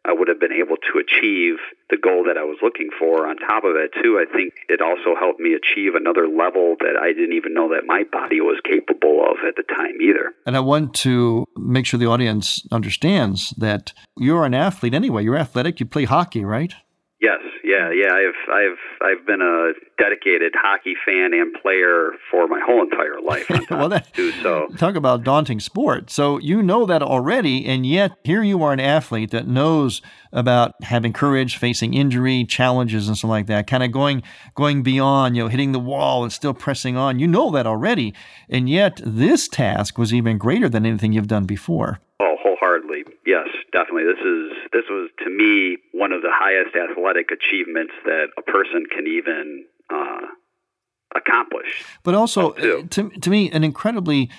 I 0.08 0.14
would 0.14 0.28
have 0.28 0.40
been 0.40 0.54
able 0.54 0.78
to 0.78 1.00
achieve 1.00 1.56
the 1.90 1.98
goal 1.98 2.26
that 2.26 2.38
I 2.38 2.44
was 2.44 2.58
looking 2.62 2.90
for. 2.98 3.28
On 3.28 3.38
top 3.38 3.64
of 3.64 3.76
it, 3.76 3.92
too, 4.02 4.22
I 4.22 4.32
think 4.32 4.54
it 4.70 4.80
also 4.80 5.18
helped 5.18 5.40
me 5.40 5.54
achieve 5.54 5.96
another 5.96 6.28
level 6.28 6.76
that 6.80 6.96
I 6.96 7.12
didn't 7.12 7.34
even 7.34 7.56
know 7.56 7.70
that 7.70 7.86
my 7.88 8.04
body 8.04 8.40
was 8.40 8.62
capable 8.64 9.26
of 9.26 9.38
at 9.48 9.56
the 9.56 9.64
time 9.64 10.00
either. 10.00 10.34
And 10.46 10.56
I 10.56 10.60
want 10.60 10.94
to 11.06 11.48
make 11.58 11.88
sure 11.88 12.00
the 12.00 12.06
audience 12.06 12.68
understands 12.72 13.50
that 13.58 13.94
you're 14.16 14.46
an 14.46 14.54
athlete 14.54 14.94
anyway. 14.94 15.24
You're 15.24 15.38
athletic. 15.38 15.80
You 15.80 15.88
play 15.88 16.06
hockey, 16.06 16.46
right? 16.46 16.74
Yes, 17.22 17.40
yeah, 17.64 17.92
yeah. 17.92 18.14
I've 18.14 18.54
I've 18.54 18.78
I've 19.02 19.26
been 19.26 19.42
a 19.42 19.72
dedicated 19.98 20.54
hockey 20.54 20.96
fan 21.06 21.34
and 21.34 21.56
player 21.62 22.12
for 22.30 22.46
my 22.48 22.60
whole 22.66 22.84
entire 22.84 23.22
life. 23.22 23.50
well, 23.70 23.88
that, 23.88 24.14
too, 24.14 24.34
so 24.44 24.68
talk 24.78 24.96
about 24.96 25.24
daunting 25.24 25.62
sport. 25.62 26.10
So 26.10 26.38
you 26.40 26.62
know 26.62 26.86
that 26.86 27.02
already, 27.02 27.66
and 27.66 27.86
yet 27.86 28.12
here 28.26 28.44
you 28.44 28.62
are, 28.64 28.74
an 28.74 28.82
athlete 28.82 29.32
that 29.32 29.48
knows 29.48 30.02
about 30.34 30.74
having 30.84 31.14
courage, 31.14 31.56
facing 31.56 31.94
injury, 31.94 32.44
challenges, 32.44 33.08
and 33.08 33.18
something 33.18 33.32
like 33.32 33.48
that. 33.48 33.66
Kind 33.66 33.84
of 33.84 33.94
going 33.94 34.22
going 34.54 34.84
beyond, 34.84 35.38
you 35.38 35.44
know, 35.44 35.48
hitting 35.48 35.72
the 35.72 35.80
wall 35.80 36.24
and 36.24 36.34
still 36.34 36.54
pressing 36.54 36.98
on. 36.98 37.20
You 37.20 37.28
know 37.28 37.50
that 37.52 37.66
already, 37.66 38.14
and 38.50 38.68
yet 38.68 39.00
this 39.06 39.48
task 39.48 39.98
was 39.98 40.14
even 40.14 40.38
greater 40.38 40.68
than 40.68 40.86
anything 40.86 41.14
you've 41.14 41.28
done 41.28 41.46
before. 41.46 42.02
Oh, 42.20 42.36
wholeheartedly. 42.42 43.06
Yes, 43.26 43.48
definitely. 43.72 43.95
This 44.06 44.20
is 44.20 44.52
this 44.72 44.84
was 44.88 45.10
to 45.24 45.30
me 45.32 45.78
one 45.92 46.12
of 46.12 46.22
the 46.22 46.32
highest 46.32 46.76
athletic 46.76 47.30
achievements 47.32 47.94
that 48.06 48.28
a 48.38 48.42
person 48.44 48.86
can 48.86 49.08
even 49.08 49.66
uh, 49.90 50.28
accomplish. 51.16 51.84
But 52.04 52.14
also, 52.14 52.52
to 52.52 53.10
to 53.10 53.30
me, 53.30 53.50
an 53.50 53.64
incredibly 53.64 54.30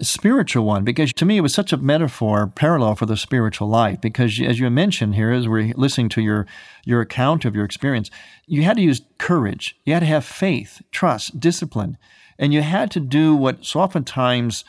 spiritual 0.00 0.64
one 0.64 0.84
because 0.84 1.12
to 1.12 1.24
me 1.24 1.38
it 1.38 1.40
was 1.40 1.52
such 1.52 1.72
a 1.72 1.76
metaphor 1.76 2.46
parallel 2.46 2.94
for 2.94 3.06
the 3.06 3.16
spiritual 3.16 3.68
life 3.68 4.00
because 4.00 4.40
as 4.40 4.60
you 4.60 4.70
mentioned 4.70 5.16
here 5.16 5.32
as 5.32 5.48
we're 5.48 5.72
listening 5.74 6.08
to 6.08 6.20
your 6.20 6.46
your 6.84 7.00
account 7.00 7.44
of 7.44 7.56
your 7.56 7.64
experience 7.64 8.10
you 8.46 8.62
had 8.62 8.76
to 8.76 8.82
use 8.82 9.00
courage 9.18 9.76
you 9.84 9.92
had 9.92 10.00
to 10.00 10.06
have 10.06 10.24
faith 10.24 10.82
trust 10.92 11.40
discipline 11.40 11.96
and 12.38 12.54
you 12.54 12.62
had 12.62 12.92
to 12.92 13.00
do 13.00 13.34
what 13.34 13.64
so 13.64 13.80
oftentimes 13.80 14.64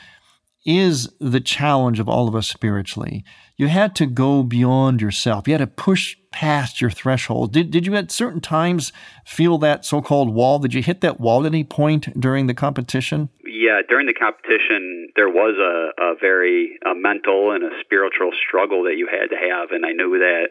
is 0.66 1.10
the 1.20 1.40
challenge 1.40 2.00
of 2.00 2.10
all 2.10 2.28
of 2.28 2.36
us 2.36 2.48
spiritually. 2.48 3.24
You 3.58 3.68
had 3.68 3.96
to 3.96 4.06
go 4.06 4.44
beyond 4.44 5.02
yourself. 5.02 5.48
You 5.48 5.54
had 5.54 5.60
to 5.60 5.68
push 5.68 6.16
past 6.32 6.80
your 6.80 6.90
threshold. 6.90 7.54
Did, 7.54 7.72
did 7.72 7.86
you 7.86 7.96
at 7.96 8.12
certain 8.12 8.42
times 8.42 8.94
feel 9.26 9.58
that 9.60 9.86
so 9.86 10.02
called 10.02 10.34
wall? 10.34 10.60
Did 10.60 10.74
you 10.74 10.82
hit 10.82 11.02
that 11.02 11.20
wall 11.20 11.42
at 11.46 11.48
any 11.48 11.64
point 11.64 12.20
during 12.20 12.48
the 12.48 12.54
competition? 12.54 13.30
Yeah, 13.46 13.82
during 13.88 14.06
the 14.06 14.14
competition, 14.14 15.10
there 15.16 15.30
was 15.30 15.56
a, 15.58 16.02
a 16.02 16.16
very 16.20 16.78
a 16.86 16.94
mental 16.94 17.52
and 17.52 17.64
a 17.64 17.72
spiritual 17.82 18.32
struggle 18.32 18.84
that 18.84 18.96
you 18.96 19.08
had 19.08 19.28
to 19.30 19.36
have. 19.36 19.72
And 19.72 19.86
I 19.86 19.92
knew 19.92 20.20
that 20.20 20.50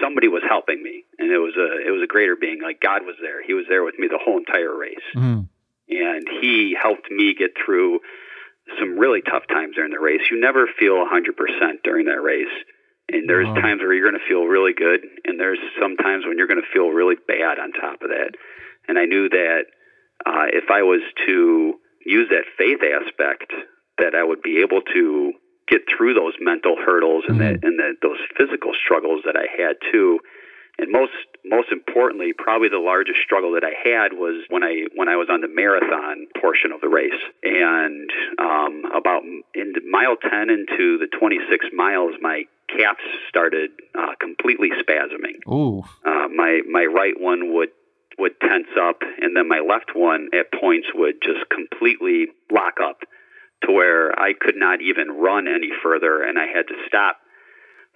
somebody 0.00 0.28
was 0.28 0.42
helping 0.48 0.82
me. 0.82 1.04
And 1.18 1.30
it 1.30 1.38
was 1.38 1.54
a, 1.56 1.88
it 1.88 1.90
was 1.90 2.02
a 2.02 2.06
greater 2.06 2.36
being. 2.36 2.60
Like 2.62 2.80
God 2.80 3.02
was 3.04 3.16
there. 3.20 3.42
He 3.44 3.54
was 3.54 3.64
there 3.68 3.84
with 3.84 3.98
me 3.98 4.08
the 4.08 4.20
whole 4.22 4.38
entire 4.38 4.76
race. 4.76 4.96
Mm. 5.16 5.48
And 5.90 6.28
he 6.40 6.76
helped 6.80 7.10
me 7.10 7.34
get 7.34 7.52
through 7.56 8.00
some 8.78 8.98
really 8.98 9.22
tough 9.22 9.46
times 9.48 9.74
during 9.76 9.92
the 9.92 10.00
race. 10.00 10.20
You 10.30 10.40
never 10.40 10.68
feel 10.78 10.94
100% 10.94 11.82
during 11.84 12.06
that 12.06 12.20
race. 12.20 12.52
And 13.08 13.28
there's 13.28 13.48
wow. 13.48 13.54
times 13.54 13.80
where 13.80 13.94
you're 13.94 14.10
going 14.10 14.20
to 14.20 14.28
feel 14.28 14.44
really 14.44 14.74
good, 14.76 15.00
and 15.24 15.40
there's 15.40 15.58
some 15.80 15.96
times 15.96 16.24
when 16.26 16.36
you're 16.36 16.46
going 16.46 16.60
to 16.60 16.72
feel 16.74 16.90
really 16.90 17.16
bad 17.16 17.58
on 17.58 17.72
top 17.72 18.02
of 18.02 18.10
that. 18.12 18.36
And 18.86 18.98
I 18.98 19.06
knew 19.06 19.28
that 19.30 19.64
uh, 20.26 20.52
if 20.52 20.68
I 20.70 20.82
was 20.82 21.00
to 21.26 21.74
use 22.04 22.28
that 22.28 22.44
faith 22.58 22.80
aspect, 22.84 23.52
that 23.96 24.14
I 24.14 24.24
would 24.24 24.42
be 24.42 24.60
able 24.60 24.82
to 24.92 25.32
get 25.68 25.82
through 25.88 26.14
those 26.14 26.34
mental 26.40 26.76
hurdles 26.76 27.24
and 27.28 27.38
mm-hmm. 27.38 27.60
that 27.60 27.64
and 27.64 27.78
that 27.78 27.96
those 28.00 28.20
physical 28.36 28.72
struggles 28.72 29.22
that 29.24 29.36
I 29.36 29.46
had 29.52 29.76
too 29.92 30.18
and 30.78 30.92
most 30.92 31.12
most 31.44 31.72
importantly, 31.72 32.32
probably 32.36 32.68
the 32.68 32.78
largest 32.78 33.18
struggle 33.24 33.52
that 33.52 33.64
I 33.64 33.74
had 33.74 34.12
was 34.12 34.44
when 34.48 34.62
I 34.62 34.84
when 34.94 35.08
I 35.08 35.16
was 35.16 35.28
on 35.30 35.40
the 35.40 35.48
marathon 35.48 36.26
portion 36.40 36.72
of 36.72 36.80
the 36.80 36.88
race, 36.88 37.18
and 37.42 38.10
um, 38.38 38.82
about 38.94 39.22
in 39.54 39.74
mile 39.90 40.16
ten 40.16 40.50
into 40.50 40.98
the 40.98 41.08
twenty 41.18 41.38
six 41.50 41.66
miles, 41.72 42.14
my 42.20 42.44
calves 42.68 43.02
started 43.28 43.70
uh, 43.98 44.14
completely 44.20 44.70
spasming. 44.70 45.42
Ooh. 45.50 45.82
Uh, 46.04 46.28
my 46.28 46.60
my 46.70 46.84
right 46.84 47.18
one 47.18 47.54
would 47.54 47.70
would 48.18 48.38
tense 48.40 48.68
up, 48.80 49.02
and 49.20 49.36
then 49.36 49.48
my 49.48 49.60
left 49.60 49.94
one 49.94 50.28
at 50.32 50.52
points 50.60 50.88
would 50.94 51.22
just 51.22 51.48
completely 51.50 52.26
lock 52.50 52.78
up 52.82 53.00
to 53.64 53.72
where 53.72 54.12
I 54.18 54.32
could 54.38 54.56
not 54.56 54.80
even 54.80 55.10
run 55.10 55.48
any 55.48 55.70
further, 55.82 56.22
and 56.22 56.38
I 56.38 56.46
had 56.46 56.68
to 56.68 56.74
stop 56.86 57.18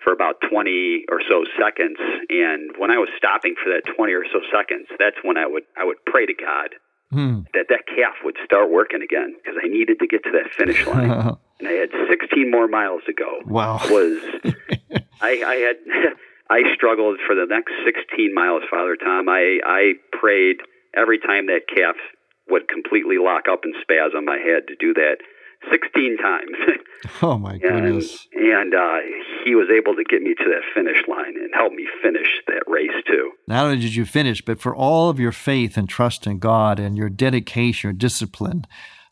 for 0.03 0.12
about 0.12 0.37
20 0.51 1.07
or 1.11 1.21
so 1.29 1.45
seconds. 1.59 1.99
And 2.29 2.73
when 2.79 2.91
I 2.91 2.99
was 2.99 3.09
stopping 3.17 3.55
for 3.62 3.71
that 3.71 3.83
20 3.95 4.12
or 4.12 4.25
so 4.33 4.41
seconds, 4.53 4.88
that's 4.99 5.17
when 5.23 5.37
I 5.37 5.47
would 5.47 5.65
I 5.77 5.85
would 5.85 5.99
pray 6.07 6.27
to 6.27 6.35
God 6.35 6.75
hmm. 7.11 7.41
that 7.55 7.67
that 7.69 7.87
calf 7.87 8.15
would 8.25 8.37
start 8.45 8.71
working 8.71 9.03
again 9.03 9.35
because 9.37 9.59
I 9.62 9.69
needed 9.69 9.99
to 10.01 10.07
get 10.07 10.25
to 10.25 10.31
that 10.33 10.53
finish 10.53 10.87
line. 10.87 11.11
and 11.61 11.69
I 11.69 11.73
had 11.73 11.91
16 12.09 12.51
more 12.51 12.69
miles 12.69 13.03
to 13.07 13.12
go. 13.12 13.41
Wow. 13.47 13.81
Was 13.88 14.19
I, 15.21 15.43
I 15.45 15.55
had 15.55 15.77
I 16.51 16.75
struggled 16.75 17.19
for 17.27 17.35
the 17.35 17.47
next 17.49 17.73
16 17.85 18.35
miles, 18.35 18.62
Father 18.71 18.97
Tom. 18.97 19.29
I 19.29 19.61
I 19.65 19.93
prayed 20.12 20.59
every 20.95 21.19
time 21.19 21.47
that 21.47 21.69
calf 21.69 21.97
would 22.49 22.69
completely 22.69 23.17
lock 23.19 23.45
up 23.51 23.61
and 23.65 23.75
spasm. 23.81 24.29
I 24.29 24.38
had 24.38 24.67
to 24.69 24.77
do 24.77 24.93
that 24.95 25.19
16 25.70 26.16
times. 26.18 26.51
oh 27.22 27.38
my 27.38 27.59
goodness! 27.59 28.27
And, 28.33 28.44
and 28.44 28.75
uh, 28.75 28.98
he 29.44 29.55
was 29.55 29.68
able 29.70 29.94
to 29.94 30.05
get 30.05 30.22
me 30.22 30.35
to 30.35 30.44
that 30.44 30.62
finish 30.75 31.03
line 31.09 31.35
and 31.37 31.51
help 31.55 31.72
me 31.72 31.87
finish 32.03 32.29
that 32.46 32.64
race 32.66 32.90
too. 33.07 33.33
Not 33.46 33.66
only 33.66 33.79
did 33.81 33.94
you 33.94 34.05
finish, 34.05 34.42
but 34.42 34.61
for 34.61 34.75
all 34.75 35.09
of 35.09 35.20
your 35.20 35.33
faith 35.33 35.77
and 35.77 35.88
trust 35.88 36.27
in 36.27 36.38
God 36.38 36.79
and 36.79 36.96
your 36.96 37.09
dedication, 37.09 37.88
your 37.88 37.92
discipline, 37.92 38.66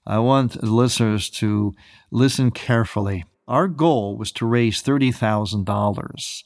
I 0.06 0.18
want 0.18 0.62
listeners 0.62 1.30
to 1.30 1.74
listen 2.10 2.50
carefully. 2.50 3.24
Our 3.48 3.68
goal 3.68 4.16
was 4.16 4.32
to 4.32 4.46
raise 4.46 4.82
thirty 4.82 5.12
thousand 5.12 5.66
dollars. 5.66 6.44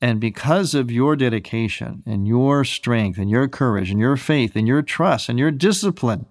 And 0.00 0.20
because 0.20 0.74
of 0.74 0.90
your 0.90 1.16
dedication 1.16 2.02
and 2.04 2.28
your 2.28 2.64
strength 2.64 3.18
and 3.18 3.30
your 3.30 3.48
courage 3.48 3.90
and 3.90 3.98
your 3.98 4.16
faith 4.18 4.54
and 4.54 4.68
your 4.68 4.82
trust 4.82 5.30
and 5.30 5.38
your 5.38 5.50
discipline, 5.50 6.26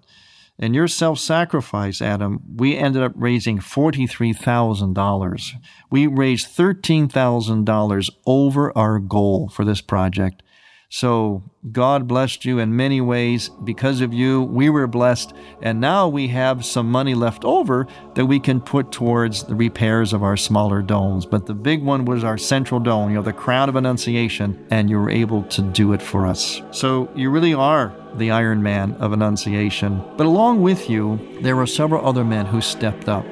and 0.58 0.74
your 0.74 0.88
self 0.88 1.18
sacrifice, 1.18 2.00
Adam, 2.00 2.40
we 2.56 2.76
ended 2.76 3.02
up 3.02 3.12
raising 3.14 3.58
$43,000. 3.58 5.52
We 5.90 6.06
raised 6.06 6.56
$13,000 6.56 8.10
over 8.26 8.76
our 8.76 8.98
goal 8.98 9.48
for 9.48 9.64
this 9.64 9.80
project. 9.82 10.42
So 10.88 11.42
God 11.72 12.06
blessed 12.06 12.44
you 12.44 12.58
in 12.58 12.76
many 12.76 13.00
ways. 13.00 13.50
Because 13.64 14.00
of 14.00 14.14
you, 14.14 14.42
we 14.42 14.70
were 14.70 14.86
blessed. 14.86 15.32
And 15.60 15.80
now 15.80 16.06
we 16.06 16.28
have 16.28 16.64
some 16.64 16.90
money 16.90 17.14
left 17.14 17.44
over 17.44 17.86
that 18.14 18.26
we 18.26 18.38
can 18.38 18.60
put 18.60 18.92
towards 18.92 19.42
the 19.44 19.54
repairs 19.54 20.12
of 20.12 20.22
our 20.22 20.36
smaller 20.36 20.82
domes. 20.82 21.26
But 21.26 21.46
the 21.46 21.54
big 21.54 21.82
one 21.82 22.04
was 22.04 22.22
our 22.22 22.38
central 22.38 22.78
dome, 22.78 23.10
you 23.10 23.16
know, 23.16 23.22
the 23.22 23.32
crown 23.32 23.68
of 23.68 23.76
Annunciation, 23.76 24.64
and 24.70 24.88
you 24.88 24.98
were 24.98 25.10
able 25.10 25.42
to 25.44 25.62
do 25.62 25.92
it 25.92 26.00
for 26.00 26.26
us. 26.26 26.62
So 26.70 27.10
you 27.16 27.30
really 27.30 27.54
are 27.54 27.92
the 28.14 28.30
Iron 28.30 28.62
Man 28.62 28.92
of 28.94 29.12
Annunciation. 29.12 30.02
But 30.16 30.26
along 30.26 30.62
with 30.62 30.88
you, 30.88 31.18
there 31.40 31.56
were 31.56 31.66
several 31.66 32.06
other 32.06 32.24
men 32.24 32.46
who 32.46 32.60
stepped 32.60 33.08
up. 33.08 33.24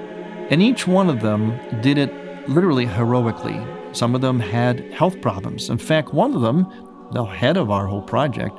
And 0.50 0.60
each 0.60 0.86
one 0.86 1.08
of 1.08 1.20
them 1.20 1.58
did 1.80 1.98
it 1.98 2.12
literally 2.48 2.84
heroically. 2.84 3.64
Some 3.92 4.14
of 4.14 4.20
them 4.20 4.40
had 4.40 4.92
health 4.92 5.20
problems. 5.20 5.70
In 5.70 5.78
fact, 5.78 6.12
one 6.12 6.34
of 6.34 6.42
them 6.42 6.66
the 7.14 7.24
head 7.24 7.56
of 7.56 7.70
our 7.70 7.86
whole 7.86 8.02
project, 8.02 8.58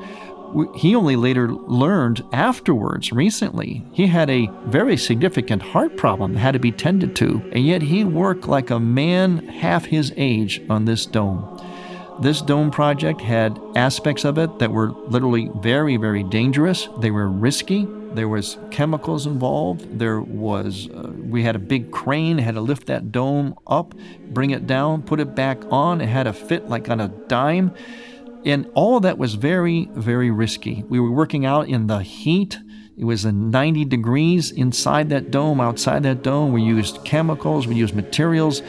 he 0.76 0.96
only 0.96 1.16
later 1.16 1.52
learned 1.52 2.24
afterwards, 2.32 3.12
recently, 3.12 3.86
he 3.92 4.08
had 4.08 4.30
a 4.30 4.50
very 4.66 4.96
significant 4.96 5.62
heart 5.62 5.98
problem 5.98 6.34
that 6.34 6.40
had 6.40 6.54
to 6.54 6.60
be 6.60 6.72
tended 6.72 7.16
to, 7.18 7.42
and 7.52 7.66
yet 7.66 7.82
he 7.82 8.04
worked 8.04 8.48
like 8.48 8.70
a 8.70 8.80
man 8.80 9.48
half 9.48 9.86
his 9.86 10.14
age 10.16 10.62
on 10.70 10.86
this 10.86 11.06
dome. 11.06 11.62
This 12.22 12.42
dome 12.42 12.72
project 12.72 13.20
had 13.20 13.60
aspects 13.76 14.24
of 14.24 14.38
it 14.38 14.60
that 14.60 14.72
were 14.72 14.92
literally 14.92 15.52
very, 15.58 15.98
very 15.98 16.24
dangerous. 16.24 16.88
They 17.02 17.12
were 17.12 17.28
risky. 17.28 17.86
There 18.14 18.30
was 18.30 18.58
chemicals 18.72 19.26
involved. 19.28 20.00
There 20.00 20.22
was 20.22 20.88
uh, 20.88 21.12
we 21.14 21.44
had 21.44 21.58
a 21.58 21.60
big 21.60 21.92
crane, 21.92 22.38
had 22.38 22.56
to 22.56 22.62
lift 22.62 22.88
that 22.88 23.12
dome 23.12 23.56
up, 23.68 23.94
bring 24.30 24.52
it 24.52 24.66
down, 24.66 25.02
put 25.02 25.20
it 25.20 25.36
back 25.36 25.62
on. 25.70 26.00
It 26.00 26.08
had 26.08 26.24
to 26.24 26.32
fit 26.32 26.70
like 26.70 26.90
on 26.90 27.02
a 27.02 27.10
dime. 27.10 27.74
And 28.46 28.70
all 28.76 29.00
that 29.00 29.18
was 29.18 29.34
very, 29.34 29.90
very 29.94 30.30
risky. 30.30 30.84
We 30.88 31.00
were 31.00 31.12
working 31.12 31.46
out 31.46 31.68
in 31.68 31.88
the 31.88 32.00
heat. 32.00 32.60
It 32.96 33.04
was 33.04 33.26
90 33.26 33.86
degrees 33.86 34.52
inside 34.52 35.10
that 35.10 35.32
dome, 35.32 35.60
outside 35.60 36.04
that 36.04 36.22
dome. 36.22 36.54
We 36.54 36.62
used 36.62 37.04
chemicals, 37.04 37.66
we 37.66 37.76
used 37.76 37.96
materials. 37.96 38.62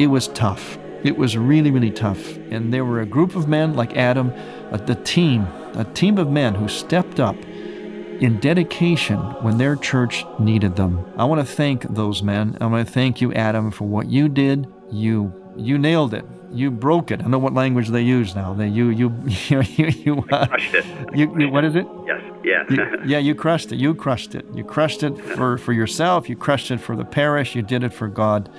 It 0.00 0.08
was 0.08 0.26
tough. 0.28 0.76
It 1.04 1.16
was 1.16 1.36
really, 1.36 1.70
really 1.70 1.90
tough. 1.90 2.36
And 2.50 2.74
there 2.74 2.84
were 2.84 3.00
a 3.00 3.06
group 3.06 3.36
of 3.36 3.48
men 3.48 3.74
like 3.74 3.96
Adam, 3.96 4.32
the 4.72 5.00
team, 5.04 5.42
a 5.74 5.84
team 5.94 6.18
of 6.18 6.28
men 6.28 6.54
who 6.56 6.66
stepped 6.66 7.20
up 7.20 7.36
in 7.36 8.38
dedication 8.40 9.18
when 9.42 9.56
their 9.56 9.76
church 9.76 10.24
needed 10.38 10.76
them. 10.76 11.04
I 11.16 11.24
want 11.24 11.46
to 11.46 11.54
thank 11.54 11.82
those 11.82 12.22
men. 12.22 12.56
I 12.60 12.66
want 12.66 12.86
to 12.86 12.92
thank 12.92 13.20
you, 13.20 13.32
Adam, 13.34 13.70
for 13.70 13.84
what 13.84 14.08
you 14.08 14.28
did. 14.28 14.66
You 14.90 15.32
you 15.56 15.76
nailed 15.76 16.14
it 16.14 16.24
you 16.52 16.70
broke 16.70 17.10
it. 17.10 17.22
I 17.22 17.26
know 17.28 17.38
what 17.38 17.54
language 17.54 17.88
they 17.88 18.02
use 18.02 18.34
now. 18.34 18.54
They 18.54 18.68
you 18.68 18.88
you 18.88 19.12
you 19.26 19.62
you, 19.62 19.86
you 19.86 20.26
uh, 20.30 20.46
crushed 20.46 20.74
it. 20.74 20.84
You, 21.14 21.38
you, 21.38 21.48
what 21.48 21.64
is 21.64 21.74
it? 21.76 21.86
Yes. 22.06 22.22
Yeah. 22.44 22.64
you, 22.68 22.98
yeah. 23.06 23.18
You 23.18 23.34
crushed 23.34 23.72
it. 23.72 23.76
You 23.76 23.94
crushed 23.94 24.34
it. 24.34 24.46
You 24.54 24.64
crushed 24.64 25.02
it 25.02 25.18
for 25.18 25.58
for 25.58 25.72
yourself. 25.72 26.28
You 26.28 26.36
crushed 26.36 26.70
it 26.70 26.80
for 26.80 26.96
the 26.96 27.04
parish. 27.04 27.54
You 27.54 27.62
did 27.62 27.82
it 27.82 27.92
for 27.92 28.08
God, 28.08 28.50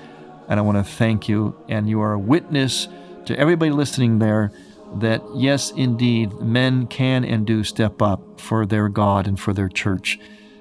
and 0.47 0.59
I 0.59 0.63
want 0.63 0.77
to 0.77 0.83
thank 0.83 1.29
you. 1.29 1.55
And 1.67 1.89
you 1.89 2.01
are 2.01 2.13
a 2.13 2.19
witness 2.19 2.87
to 3.25 3.37
everybody 3.37 3.71
listening 3.71 4.19
there 4.19 4.51
that 4.95 5.21
yes, 5.35 5.71
indeed, 5.71 6.33
men 6.39 6.87
can 6.87 7.25
and 7.25 7.47
do 7.47 7.63
step 7.63 8.01
up 8.01 8.39
for 8.39 8.65
their 8.65 8.89
God 8.89 9.27
and 9.27 9.39
for 9.39 9.53
their 9.53 9.69
church. 9.69 10.19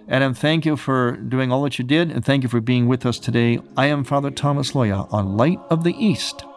Adam, 0.08 0.34
thank 0.34 0.66
you 0.66 0.76
for 0.76 1.12
doing 1.16 1.52
all 1.52 1.62
that 1.62 1.78
you 1.78 1.84
did, 1.84 2.10
and 2.10 2.24
thank 2.24 2.42
you 2.42 2.48
for 2.48 2.60
being 2.60 2.86
with 2.86 3.06
us 3.06 3.18
today. 3.18 3.60
I 3.76 3.86
am 3.86 4.04
Father 4.04 4.30
Thomas 4.30 4.72
Loya 4.72 5.10
on 5.12 5.36
Light 5.36 5.60
of 5.70 5.84
the 5.84 5.94
East. 5.94 6.44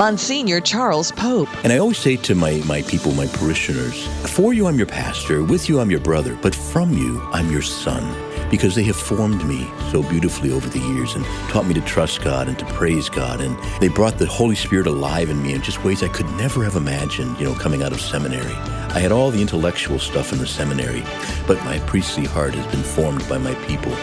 Monsignor 0.00 0.62
Charles 0.62 1.12
Pope. 1.12 1.50
And 1.62 1.70
I 1.70 1.76
always 1.76 1.98
say 1.98 2.16
to 2.16 2.34
my, 2.34 2.62
my 2.64 2.80
people, 2.80 3.12
my 3.12 3.26
parishioners, 3.26 4.06
for 4.30 4.54
you 4.54 4.66
I'm 4.66 4.78
your 4.78 4.86
pastor, 4.86 5.44
with 5.44 5.68
you 5.68 5.78
I'm 5.78 5.90
your 5.90 6.00
brother, 6.00 6.38
but 6.40 6.54
from 6.54 6.94
you 6.94 7.20
I'm 7.34 7.52
your 7.52 7.60
son, 7.60 8.02
because 8.50 8.74
they 8.74 8.82
have 8.84 8.96
formed 8.96 9.44
me 9.44 9.70
so 9.92 10.02
beautifully 10.02 10.52
over 10.52 10.70
the 10.70 10.78
years 10.78 11.16
and 11.16 11.24
taught 11.50 11.66
me 11.66 11.74
to 11.74 11.82
trust 11.82 12.22
God 12.22 12.48
and 12.48 12.58
to 12.58 12.64
praise 12.72 13.10
God. 13.10 13.42
And 13.42 13.58
they 13.78 13.88
brought 13.88 14.16
the 14.16 14.24
Holy 14.24 14.54
Spirit 14.54 14.86
alive 14.86 15.28
in 15.28 15.42
me 15.42 15.52
in 15.52 15.60
just 15.60 15.84
ways 15.84 16.02
I 16.02 16.08
could 16.08 16.30
never 16.30 16.64
have 16.64 16.76
imagined, 16.76 17.38
you 17.38 17.44
know, 17.44 17.54
coming 17.54 17.82
out 17.82 17.92
of 17.92 18.00
seminary. 18.00 18.54
I 18.94 19.00
had 19.00 19.12
all 19.12 19.30
the 19.30 19.42
intellectual 19.42 19.98
stuff 19.98 20.32
in 20.32 20.38
the 20.38 20.46
seminary, 20.46 21.02
but 21.46 21.62
my 21.66 21.78
priestly 21.80 22.24
heart 22.24 22.54
has 22.54 22.66
been 22.74 22.82
formed 22.82 23.28
by 23.28 23.36
my 23.36 23.52
people. 23.66 23.94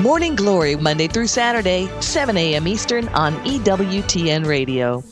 Morning 0.00 0.36
Glory, 0.36 0.76
Monday 0.76 1.08
through 1.08 1.26
Saturday, 1.26 1.90
7 2.00 2.36
a.m. 2.36 2.68
Eastern 2.68 3.08
on 3.08 3.34
EWTN 3.44 4.46
Radio. 4.46 5.02